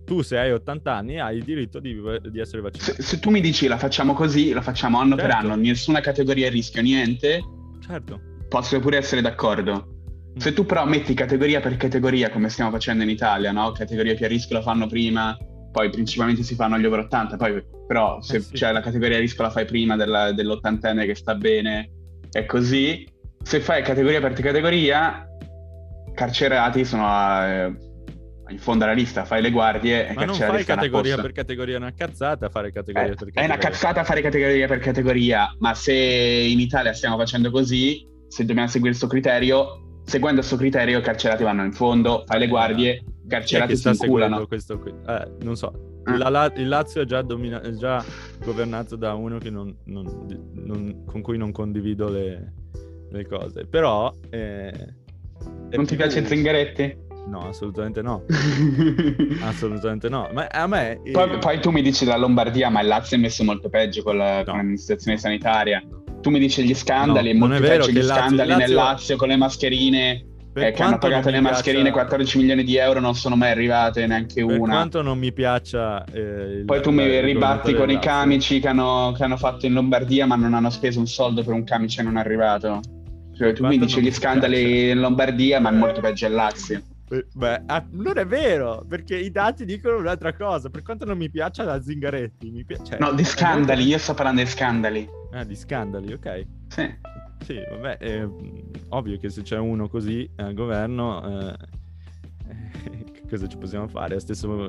[0.07, 1.95] tu se hai 80 anni hai il diritto di,
[2.31, 3.03] di essere Se, vaccinato.
[3.03, 5.47] se tu mi dici la facciamo così, la facciamo anno per Certo.
[5.47, 7.43] anno, nessuna categoria a rischio, niente,
[7.87, 8.21] Certo.
[8.49, 9.89] posso pure essere d'accordo.
[10.39, 13.71] Se tu però metti categoria per categoria, come stiamo facendo in Italia, no?
[13.73, 15.37] Categoria più a rischio la fanno prima,
[15.75, 18.53] poi principalmente si fanno gli over 80, poi però se Eh sì.
[18.53, 21.91] c'è la categoria rischio la fai prima della- dell'ottantenne che sta bene,
[22.31, 23.05] è così.
[23.43, 25.27] Se fai categoria per categoria,
[26.15, 27.73] carcerati sono a- eh,
[28.51, 31.79] in fondo alla lista, fai le guardie e Ma non fai categoria per categoria, è
[31.79, 33.55] una cazzata fare categoria Eh, per è categoria.
[33.55, 38.69] una cazzata fare categoria per categoria, ma se in Italia stiamo facendo così, se dobbiamo
[38.69, 42.49] seguire il suo criterio, seguendo il suo criterio, carcerati vanno in fondo, fai le Eh,
[42.49, 44.47] guardie, è carcerati che si sta inculano.
[44.47, 44.93] seguendo questo qui?
[45.07, 46.01] Eh, non so.
[46.05, 46.17] Ah.
[46.19, 48.05] La- la- il Lazio è già, domina- è già
[48.45, 52.53] governato da uno che non- non- non- con cui non condivido le,
[53.11, 53.67] le cose.
[53.67, 54.13] Però...
[54.31, 54.73] eh,
[55.71, 57.03] Non ti più- piace Zingaretti?
[57.27, 58.25] No, assolutamente no.
[59.43, 60.29] Assolutamente no.
[60.33, 61.01] Ma a me...
[61.03, 64.03] eh, poi, poi tu mi dici la Lombardia, ma il Lazio è messo molto peggio
[64.03, 64.45] con, la- No.
[64.45, 65.83] con l'amministrazione sanitaria.
[66.21, 68.49] Tu mi dici gli scandali, No, non molto è vero peggio che gli Lazio- scandali
[68.51, 72.39] Lazio- nel Lazio con le mascherine, per eh, che hanno pagato le mascherine piaccia- 14
[72.39, 74.73] milioni di euro, non sono mai arrivate neanche Per una.
[74.75, 76.05] quanto non mi piaccia...
[76.13, 76.21] eh,
[76.61, 80.27] il- Poi tu mi ribatti con i camici che hanno, che hanno fatto in Lombardia,
[80.27, 82.81] ma non hanno speso un soldo per un camice non arrivato.
[83.37, 84.91] Cioè, tu mi dici gli scandali piace.
[84.93, 86.81] in Lombardia, ma è molto peggio il Lazio.
[87.11, 90.71] Eh, Beh, ah, non è vero, perché i dati dicono un'altra cosa.
[90.71, 93.99] Per quanto non mi piaccia la Zingaretti, mi pi- cioè, No, di è scandali, io
[93.99, 95.09] sto parlando di scandali.
[95.33, 96.47] Ah, di scandali, ok.
[96.69, 96.95] Sì.
[97.45, 98.27] Sì, vabbè, è
[98.91, 101.55] ovvio che se c'è uno così al governo, eh,
[102.49, 104.19] eh, cosa ci possiamo fare?
[104.19, 104.69] Stesso,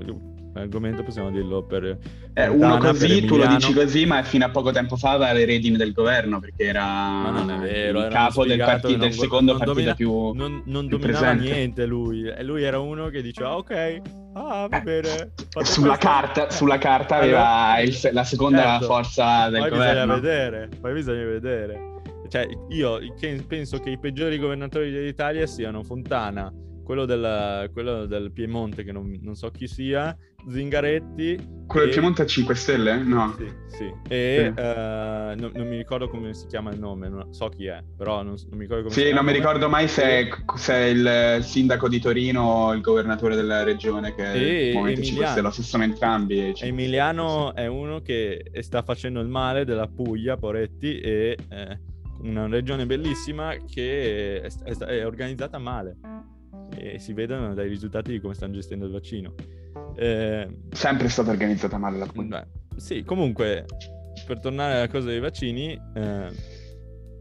[0.53, 1.97] l'argomento possiamo dirlo per...
[2.33, 5.45] Eh, uno così, tu lo dici così, ma fino a poco tempo fa aveva le
[5.45, 9.95] redini del governo, perché era vero, il capo del, partito, del secondo non partito domina,
[9.95, 11.53] più Non, non più dominava presente.
[11.53, 14.01] niente lui, e lui era uno che diceva ok,
[14.33, 15.31] ah va bene.
[15.61, 18.85] Sulla questo." carta, Eh, sulla carta aveva allora- il- la seconda Certo.
[18.85, 20.13] forza del poi governo.
[20.15, 21.93] bisogna vedere, poi bisogna vedere.
[22.27, 22.99] Cioè, io
[23.47, 26.51] penso che i peggiori governatori dell'Italia siano Fontana,
[26.83, 30.15] quello del, quello del Piemonte, che non, non so chi sia,
[30.47, 31.63] Zingaretti.
[31.65, 32.97] Quello e- del Piemonte a 5 Stelle?
[33.03, 33.33] No.
[33.37, 33.45] Sì,
[33.77, 33.91] sì.
[34.07, 34.61] E Sì.
[34.61, 38.21] eh, non, non mi ricordo come si chiama il nome, non- so chi è, però
[38.21, 39.21] non, non mi ricordo come si Sì, chiama.
[39.21, 40.85] non mi ricordo mai se è, se è
[41.37, 45.25] il sindaco di Torino o il governatore della regione che E è il Movimento 5
[45.25, 45.31] Emiliano.
[45.31, 46.39] Stelle, stesso sono entrambi.
[46.39, 51.79] e cinque Emiliano è uno che sta facendo il male della Puglia, Poretti, e eh,
[52.25, 55.97] una regione bellissima che è, è- è organizzata male.
[56.75, 59.33] E si vedono dai risultati di come stanno gestendo il vaccino.
[59.95, 60.47] Eh.
[60.71, 62.47] Sempre stata organizzata male la beh,
[62.77, 63.65] sì, comunque,
[64.25, 66.29] per tornare alla cosa dei vaccini, eh,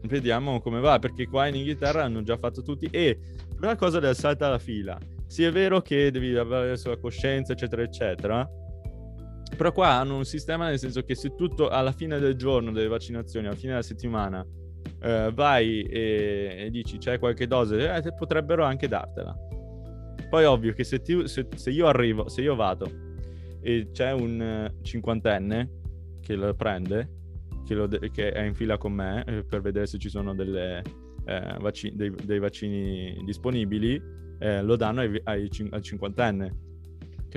[0.03, 2.87] vediamo come va, perché qua in Inghilterra hanno già fatto tutti.
[2.91, 3.19] E
[3.59, 4.97] la cosa del salto alla fila,
[5.27, 8.49] sì è vero che devi avere la sua coscienza, eccetera, eccetera,
[9.55, 12.87] però qua hanno un sistema nel senso che se tutto alla fine del giorno delle
[12.87, 14.45] vaccinazioni, alla fine della settimana,
[15.01, 19.35] eh, vai e, e dici c'è qualche dose, eh, potrebbero anche dartela.
[20.29, 22.89] Poi ovvio che se, ti- se- se io arrivo, se io vado
[23.61, 25.69] e c'è un eh, cinquantenne
[26.21, 27.09] che lo prende,
[27.65, 30.33] che, lo de- che è in fila con me eh, per vedere se ci sono
[30.35, 30.81] delle,
[31.25, 34.01] eh, vacci- dei, dei vaccini disponibili,
[34.39, 36.63] eh, lo danno ai, ai cin- al cinquantenne.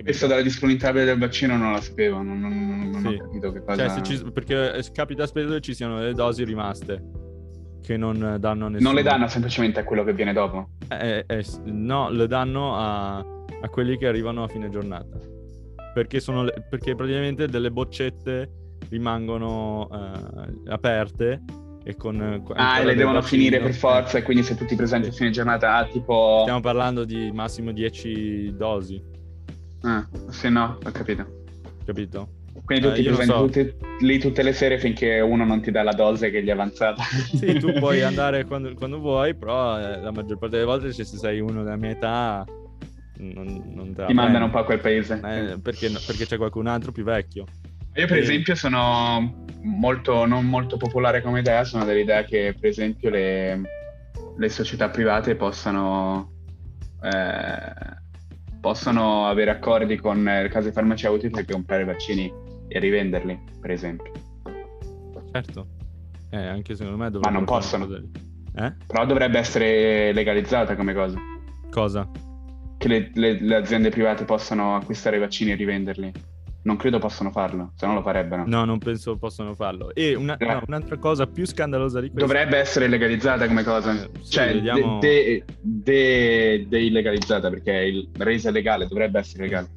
[0.02, 3.14] Questa della disponibilità del vaccino non la sapevo, non, non- non- Sì.
[3.14, 3.88] ho capito che cosa...
[3.88, 7.02] Cioè, ci- perché capita spesso che ci siano delle dosi rimaste
[7.88, 8.90] che non eh, danno a nessuno.
[8.90, 10.68] Non le danno semplicemente a quello che viene dopo.
[10.88, 15.18] Eh, eh, s- no, le danno a, a quelli che arrivano a fine giornata.
[15.94, 18.50] Perché, sono le- perché praticamente delle boccette
[18.90, 21.40] rimangono eh, aperte
[21.82, 22.20] e con...
[22.20, 23.42] eh, Ah, e le devono vaccino.
[23.42, 26.40] finire per Eh, forza e quindi se tutti presenti a fine giornata, ah, tipo...
[26.42, 29.02] Stiamo parlando di massimo 10 dosi,
[29.80, 31.24] Ah, sì, no, ho capito.
[31.86, 32.28] capito?
[32.64, 33.46] Quindi Eh, tu ti io non presenti so.
[33.46, 36.52] tutti- lì tutte le sere finché uno non ti dà la dose che gli è
[36.52, 37.02] avanzata.
[37.34, 41.04] Sì, tu puoi andare quando, quando vuoi, però eh, la maggior parte delle volte se
[41.04, 42.44] sei uno della mia età
[43.18, 45.14] non, non Ti mandano un po' a quel paese.
[45.14, 47.44] Eh, perché, perché c'è qualcun altro più vecchio.
[47.94, 48.20] Io per Eh.
[48.20, 53.60] esempio sono molto, non molto popolare come idea, sono dell'idea che per esempio le,
[54.36, 56.30] le società private possano,
[57.02, 57.96] eh,
[58.60, 62.32] possano avere accordi con eh, le case farmaceutiche per comprare vaccini
[62.68, 64.12] e rivenderli, per esempio.
[65.32, 65.66] Certo.
[66.30, 67.86] Eh, anche secondo me dovrebbero non possono.
[68.56, 68.74] Eh?
[68.86, 71.18] Però dovrebbe essere legalizzata come cosa,
[71.70, 72.08] Cosa?
[72.76, 76.12] che le, le- le aziende private possano acquistare i vaccini e rivenderli.
[76.60, 78.44] Non credo possano farlo, se no lo farebbero.
[78.46, 79.94] No, non penso possano farlo.
[79.94, 80.44] E una- Eh.
[80.44, 82.26] no, un'altra cosa più scandalosa di questa...
[82.26, 88.50] Dovrebbe essere legalizzata come cosa, Eh, sì, cioè vediamo- de- de- deillegalizzata perché il resa
[88.50, 89.68] legale dovrebbe essere legale.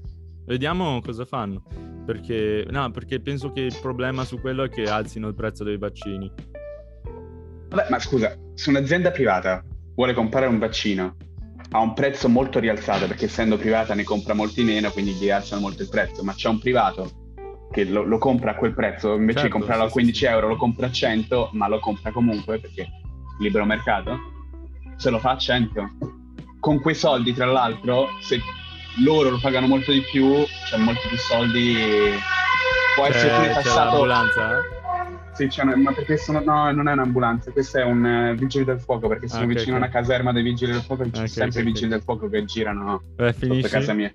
[0.46, 1.64] Vediamo cosa fanno.
[2.12, 2.66] Perché...
[2.70, 6.30] No, perché penso che il problema su quello è che alzino il prezzo dei vaccini.
[7.70, 9.64] Vabbè, ma scusa, se un'azienda privata
[9.96, 11.16] vuole comprare un vaccino
[11.70, 15.62] a un prezzo molto rialzato perché essendo privata ne compra molti meno, quindi gli alzano
[15.62, 17.10] molto il prezzo, ma c'è un privato
[17.72, 20.30] che lo, lo compra a quel prezzo, invece Certo, di comprarlo a 15 sì, sì.
[20.30, 22.90] euro lo compra a 100, ma lo compra comunque perché
[23.40, 24.18] libero mercato,
[24.98, 25.90] se lo fa a 100.
[26.60, 28.40] Con quei soldi, tra l'altro, se
[29.04, 31.76] loro lo pagano molto di più, c'è molti più soldi,
[32.96, 33.90] può essere C'è, pure tassato...
[33.92, 34.58] l'ambulanza?
[34.58, 34.80] eh?
[35.34, 38.66] Sì, c'è una- ma perché sono, no, non è un'ambulanza, questo è un eh, vigile
[38.66, 41.06] del fuoco, perché sono Ah, ok, vicino a una caserma dei vigili del fuoco e
[41.06, 44.14] ci Ok, sono sempre ok, i vigili del fuoco che girano Beh, sotto casa mia.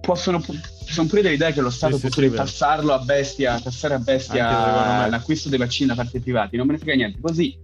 [0.00, 2.42] Possono, sono pure delle idee che lo Stato sì, può sì, pure vero.
[2.44, 6.72] tassarlo a bestia, tassare a bestia l'acquisto dei vaccini da parte dei privati, non me
[6.72, 7.58] ne frega niente, così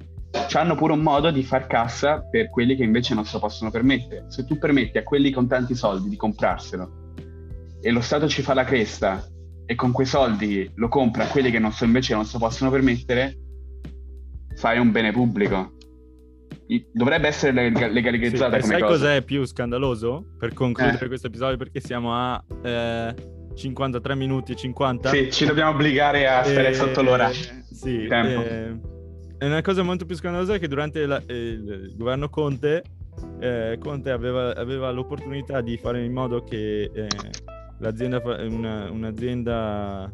[0.55, 3.71] hanno pure un modo di far cassa per quelli che invece non se lo possono
[3.71, 4.27] permettere.
[4.29, 7.03] Se tu permetti a quelli con tanti soldi di comprarselo
[7.81, 9.25] e lo Stato ci fa la cresta
[9.67, 12.45] e con quei soldi lo compra a quelli che non so, invece non se lo
[12.47, 13.37] possono permettere,
[14.57, 15.73] fai un bene pubblico.
[16.93, 18.93] Dovrebbe essere lega- Sì, legalizzata e come sai cosa.
[18.93, 20.25] cos'è più scandaloso?
[20.39, 21.09] Per concludere Eh.
[21.09, 23.15] questo episodio, perché siamo a eh,
[23.55, 25.09] 53 minuti e 50.
[25.11, 27.31] Sì, ci dobbiamo obbligare a stare Eh, sotto l'ora.
[27.31, 28.41] Sì, Tempo.
[28.43, 28.73] eh, è
[29.41, 32.83] una cosa molto più scandalosa è che durante la- il, il governo Conte,
[33.41, 37.07] eh, Conte aveva, aveva l'opportunità di fare in modo che eh,
[37.79, 40.13] l'azienda, una- un'azienda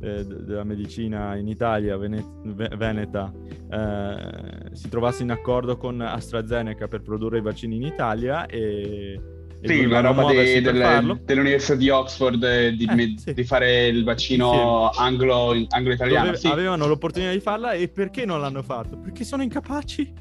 [0.00, 3.32] eh, della medicina in Italia, Vene- Ve- Veneta,
[3.70, 9.18] eh, si trovasse in accordo con AstraZeneca per produrre i vaccini in Italia e,
[9.64, 13.32] sì, la roba de, delle, dell'Università di Oxford eh, di, Eh, sì.
[13.34, 16.26] di fare il vaccino anglo, anglo-italiano.
[16.26, 16.46] Dove sì.
[16.48, 18.98] avevano l'opportunità di farla e perché non l'hanno fatto?
[18.98, 20.12] Perché sono incapaci?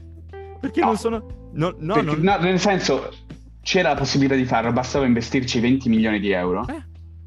[0.59, 0.85] Perché No.
[0.87, 1.49] non sono...
[1.53, 2.19] No, no, Perché- non...
[2.21, 3.11] no, nel senso,
[3.61, 6.83] c'era la possibilità di farlo, bastava investirci 20 milioni di euro, Eh,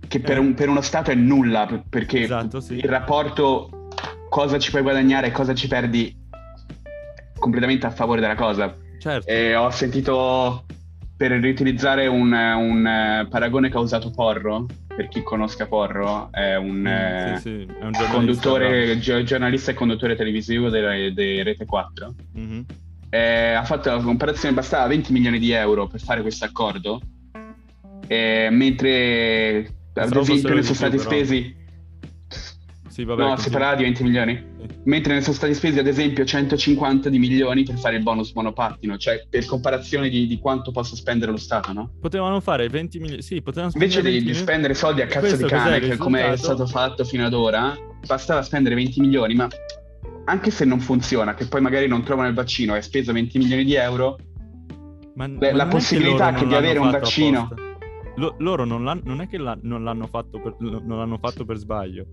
[0.09, 0.41] che per, eh.
[0.41, 2.75] un, per uno Stato è nulla, per- perché Esatto, sì.
[2.75, 3.89] il rapporto
[4.31, 6.15] cosa ci puoi guadagnare e cosa ci perdi
[7.39, 8.75] completamente a favore della cosa.
[8.99, 9.29] certo.
[9.29, 10.65] E ho sentito,
[11.17, 16.57] per riutilizzare un, un, eh, paragone che ha usato Porro, per chi conosca Porro, è
[16.57, 16.81] un...
[16.81, 21.65] Mm, eh, sì, sì, è un giornalista, conduttore, gi- giornalista e conduttore televisivo di Rete
[21.65, 22.15] 4 bravo.
[22.33, 22.65] Mhm.
[23.09, 27.01] eh, ha fatto la comparazione, bastava 20 milioni di euro per fare questo accordo,
[28.07, 31.09] eh, mentre ad esempio ne sono stati però.
[31.09, 31.57] spesi,
[32.89, 33.23] Sì, vabbè.
[33.23, 34.45] no, si parlava di 20 milioni.
[34.85, 38.97] Mentre ne sono stati spesi ad esempio 150 di milioni per fare il bonus monopattino,
[38.97, 41.91] cioè per comparazione di, di quanto possa spendere lo Stato, no?
[42.01, 43.23] Potevano fare 20 milioni...
[43.23, 44.47] Sì, potevano Invece spendere di, 20 di milioni.
[44.47, 47.75] spendere soldi a cazzo di cane, che come è stato fatto fino ad ora,
[48.07, 49.49] bastava spendere 20 milioni, ma
[50.25, 53.39] anche se non funziona, che poi magari non trovano il vaccino e hai speso 20
[53.39, 54.17] milioni di euro,
[55.15, 57.49] Ma, Beh, ma la che possibilità che non di avere un vaccino-.
[58.17, 61.57] Lo- loro non, non è che l'ha- non l'hanno fatto per, non l'hanno fatto per
[61.59, 62.07] sbaglio.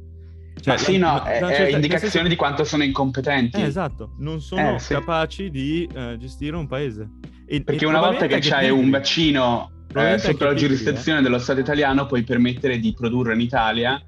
[0.60, 3.60] Cioè, sì, no, è, una è certa- nel indicazione senso- di quanto sono incompetenti.
[3.60, 4.94] Eh, esatto, non sono Eh, sì.
[4.94, 7.10] capaci di eh, gestire un paese.
[7.46, 11.38] E- Perché e una volta che c'hai anche un vaccino eh, sotto la giurisdizione dello
[11.40, 14.02] Stato italiano, puoi permettere di produrre in Italia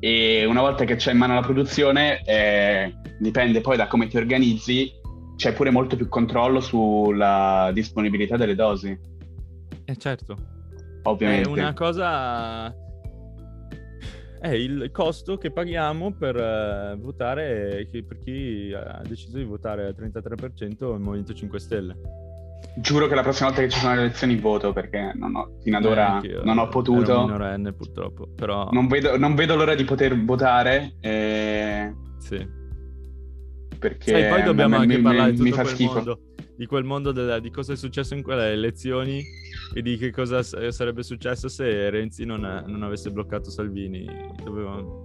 [0.00, 4.16] e una volta che c'è in mano la produzione, eh, dipende poi da come ti
[4.16, 4.90] organizzi,
[5.36, 8.96] c'è pure molto più controllo sulla disponibilità delle dosi,
[9.84, 10.34] Eh, certo.
[10.34, 11.48] È ovviamente.
[11.48, 12.74] una cosa...
[14.40, 19.96] È il costo che paghiamo per eh, votare, per chi ha deciso di votare al
[19.98, 21.96] 33% il Movimento 5 Stelle.
[22.76, 25.76] Giuro che la prossima volta che ci sono le elezioni voto perché non ho- fino
[25.78, 27.20] ad ora Eh, anch'io, non ho Ero potuto.
[27.22, 28.68] minorenne purtroppo, però...
[28.70, 32.46] Non vedo, non vedo l'ora di poter votare eh, Sì.
[33.78, 35.94] perché Sai, poi dobbiamo mi- anche mi- parlare di mi tutto fa quel schifo.
[35.94, 36.20] mondo,
[36.56, 39.22] di quel mondo della- di cosa è successo in quelle elezioni
[39.74, 44.06] e di che cosa sarebbe successo se Renzi non, non avesse bloccato Salvini.
[44.42, 45.02] Dovevamo-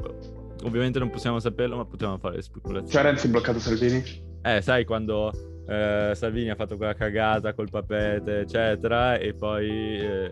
[0.64, 2.92] ovviamente non possiamo saperlo, ma potevamo fare speculazioni.
[2.92, 4.02] Cioè Renzi bloccato Salvini?
[4.42, 5.32] Eh, sai, quando
[5.68, 10.30] eh, Salvini ha fatto quella cagata col papete, eccetera, e poi eh,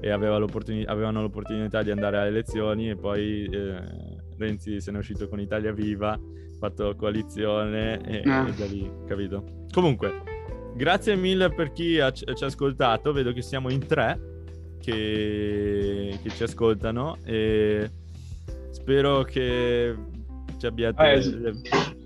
[0.00, 4.98] e aveva l'opportuni- avevano l'opportunità di andare alle elezioni e poi eh, Renzi se n'è
[4.98, 6.20] uscito con Italia Viva, ha
[6.60, 8.46] fatto coalizione e, Ah.
[8.46, 9.66] e da lì, capito?
[9.72, 10.22] Comunque,
[10.78, 14.18] grazie mille per chi ha- ci ha ascoltato, vedo che siamo in tre
[14.80, 17.90] che, che ci ascoltano e
[18.70, 19.94] spero che
[20.58, 21.12] ci abbiate...
[21.12, 21.52] Eh,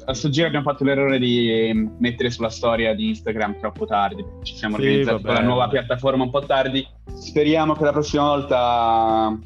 [0.04, 4.24] a sto giro abbiamo fatto l'errore di mettere sulla storia di Instagram troppo tardi.
[4.42, 6.84] Ci siamo Sì, organizzati con la nuova piattaforma un po' tardi.
[7.14, 9.38] Speriamo che la prossima volta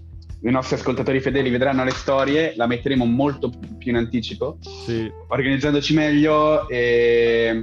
[0.43, 5.93] i nostri ascoltatori fedeli vedranno le storie, la metteremo molto più in anticipo, Sì, organizzandoci
[5.95, 7.61] meglio e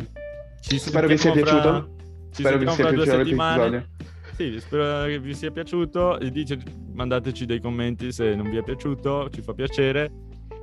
[0.65, 1.95] Ci spero vi sia fra- piaciuto.
[2.33, 3.69] Ci Spero vi sia piaciuto settimane.
[3.69, 3.87] l'episodio.
[4.35, 6.17] Sì, spero che vi sia piaciuto.
[6.31, 6.57] Dice,
[6.93, 10.11] mandateci dei commenti se non vi è piaciuto, ci fa piacere.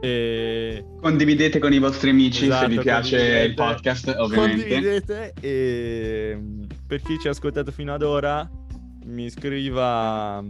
[0.01, 3.47] E Condividete con i vostri amici Esatto, se vi piace condividete.
[3.47, 4.63] il podcast, ovviamente.
[4.69, 5.33] condividete.
[5.41, 8.49] E mm, per chi ci ha ascoltato fino ad ora,
[9.05, 10.43] mi scriva.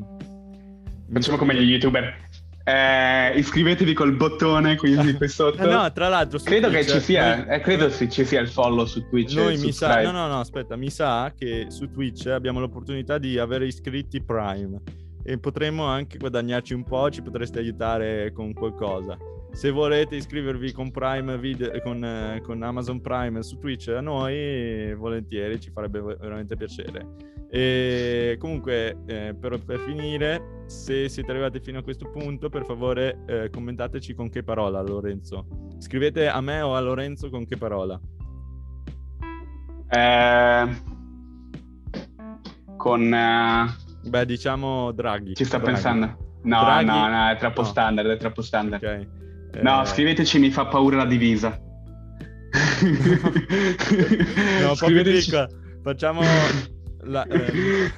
[1.12, 2.28] Facciamo come gli youtuber.
[2.62, 5.64] Eh, iscrivetevi col bottone qui, qui sotto.
[5.68, 8.48] No, tra l'altro, credo che Twitch, ci sia, noi- eh, credo sì, ci sia il
[8.48, 9.34] follow su Twitch.
[9.34, 13.38] Noi mi sa, no, no, no, aspetta, mi sa che su Twitch abbiamo l'opportunità di
[13.38, 14.80] avere iscritti Prime
[15.22, 19.16] e potremmo anche guadagnarci un po', ci potreste aiutare con qualcosa.
[19.52, 24.94] Se volete iscrivervi con Prime Video, con, eh, con Amazon Prime su Twitch a noi,
[24.94, 27.28] volentieri, ci farebbe veramente piacere.
[27.50, 33.22] E comunque, eh, per, per finire, se siete arrivati fino a questo punto, per favore
[33.26, 35.46] eh, commentateci con che parola, Lorenzo.
[35.78, 38.00] Scrivete a me o a Lorenzo con che parola.
[39.88, 40.68] Eh,
[42.76, 43.12] con...
[43.12, 43.66] eh,
[44.08, 45.34] Beh, diciamo Draghi.
[45.34, 45.72] ci sta Draghi.
[45.72, 46.06] pensando.
[46.44, 47.66] No, Draghi- no, no, è troppo no.
[47.66, 48.82] standard, è troppo standard.
[48.82, 49.18] Ok.
[49.62, 51.58] No, Eh, scriveteci mi fa paura la divisa.
[54.60, 55.48] No, più piccola.
[55.82, 56.20] Facciamo
[57.04, 57.24] la...
[57.26, 57.90] eh,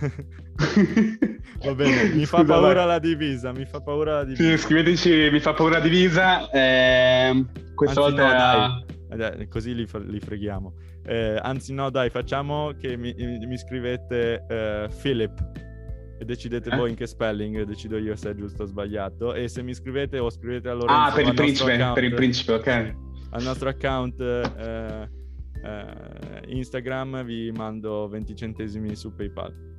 [1.65, 2.87] Va bene, mi fa Scusa, paura vai.
[2.87, 4.43] la divisa, mi fa paura la divisa.
[4.43, 6.51] Sì, scriveteci mi fa paura la divisa.
[6.51, 8.33] ehm, questa Anzi, volta...
[8.33, 8.91] no, dai.
[9.13, 10.73] Eh, così li, li freghiamo.
[11.05, 15.33] Eh, anzi, no, dai, facciamo che mi, mi scrivete eh, Philip
[16.23, 16.77] e decidete Eh?
[16.77, 19.35] voi in che spelling, decido io se è giusto o sbagliato.
[19.35, 21.95] E se mi scrivete o scrivete a Lorenzo Ah, per il al nostro principe, account-
[21.95, 22.95] per il principe, ok.
[23.31, 25.09] al nostro account eh,
[25.64, 29.70] eh, Instagram vi mando 20 centesimi su PayPal.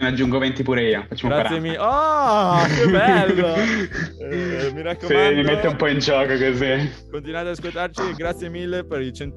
[0.00, 1.04] Ne aggiungo 20 pure io.
[1.08, 1.78] Facciamo Grazie mille.
[1.78, 3.54] Oh, che bello!
[4.30, 5.28] eh, mi raccomando.
[5.28, 6.90] Sì, mi mette un po' in gioco così.
[7.10, 8.14] Continuate ad ascoltarci.
[8.14, 9.34] Grazie mille per i cent...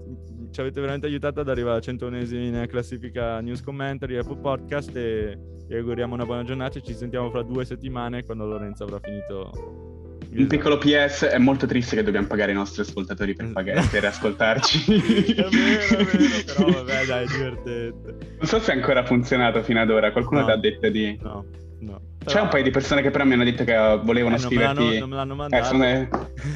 [0.52, 5.38] ci avete veramente aiutato ad arrivare a 101esimi in classifica News Commentary Apple Podcast e
[5.68, 6.80] vi auguriamo una buona giornata.
[6.80, 9.90] Ci sentiamo fra due settimane quando Lorenzo avrà finito
[10.34, 14.06] un piccolo PS, è molto triste che dobbiamo pagare i nostri ascoltatori per, pagare, per
[14.06, 14.86] ascoltarci.
[14.96, 18.16] è vero, è vero, però vabbè dai, è divertente.
[18.38, 21.20] Non so se è ancora funzionato fino ad ora, qualcuno no, ti ha detto di...
[21.22, 21.46] No,
[21.82, 22.02] no.
[22.24, 24.82] C'è un paio di persone che però mi hanno detto che volevano eh, scriverti...
[24.82, 25.64] Non me, non me l'hanno mandato.
[25.64, 26.08] Eh,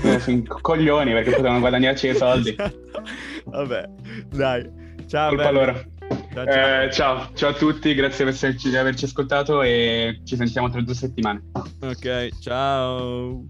[0.01, 2.55] sono, sono coglioni perché potevano guadagnarci i soldi.
[3.45, 3.89] Vabbè,
[4.29, 4.83] dai.
[5.07, 5.29] Ciao.
[5.29, 5.73] Colpa loro.
[6.33, 6.81] Ciao ciao.
[6.83, 7.29] Eh, ciao.
[7.33, 7.49] ciao.
[7.49, 11.43] a tutti, grazie per di averci ascoltato e ci sentiamo tra due settimane.
[11.81, 13.43] Ok, ciao.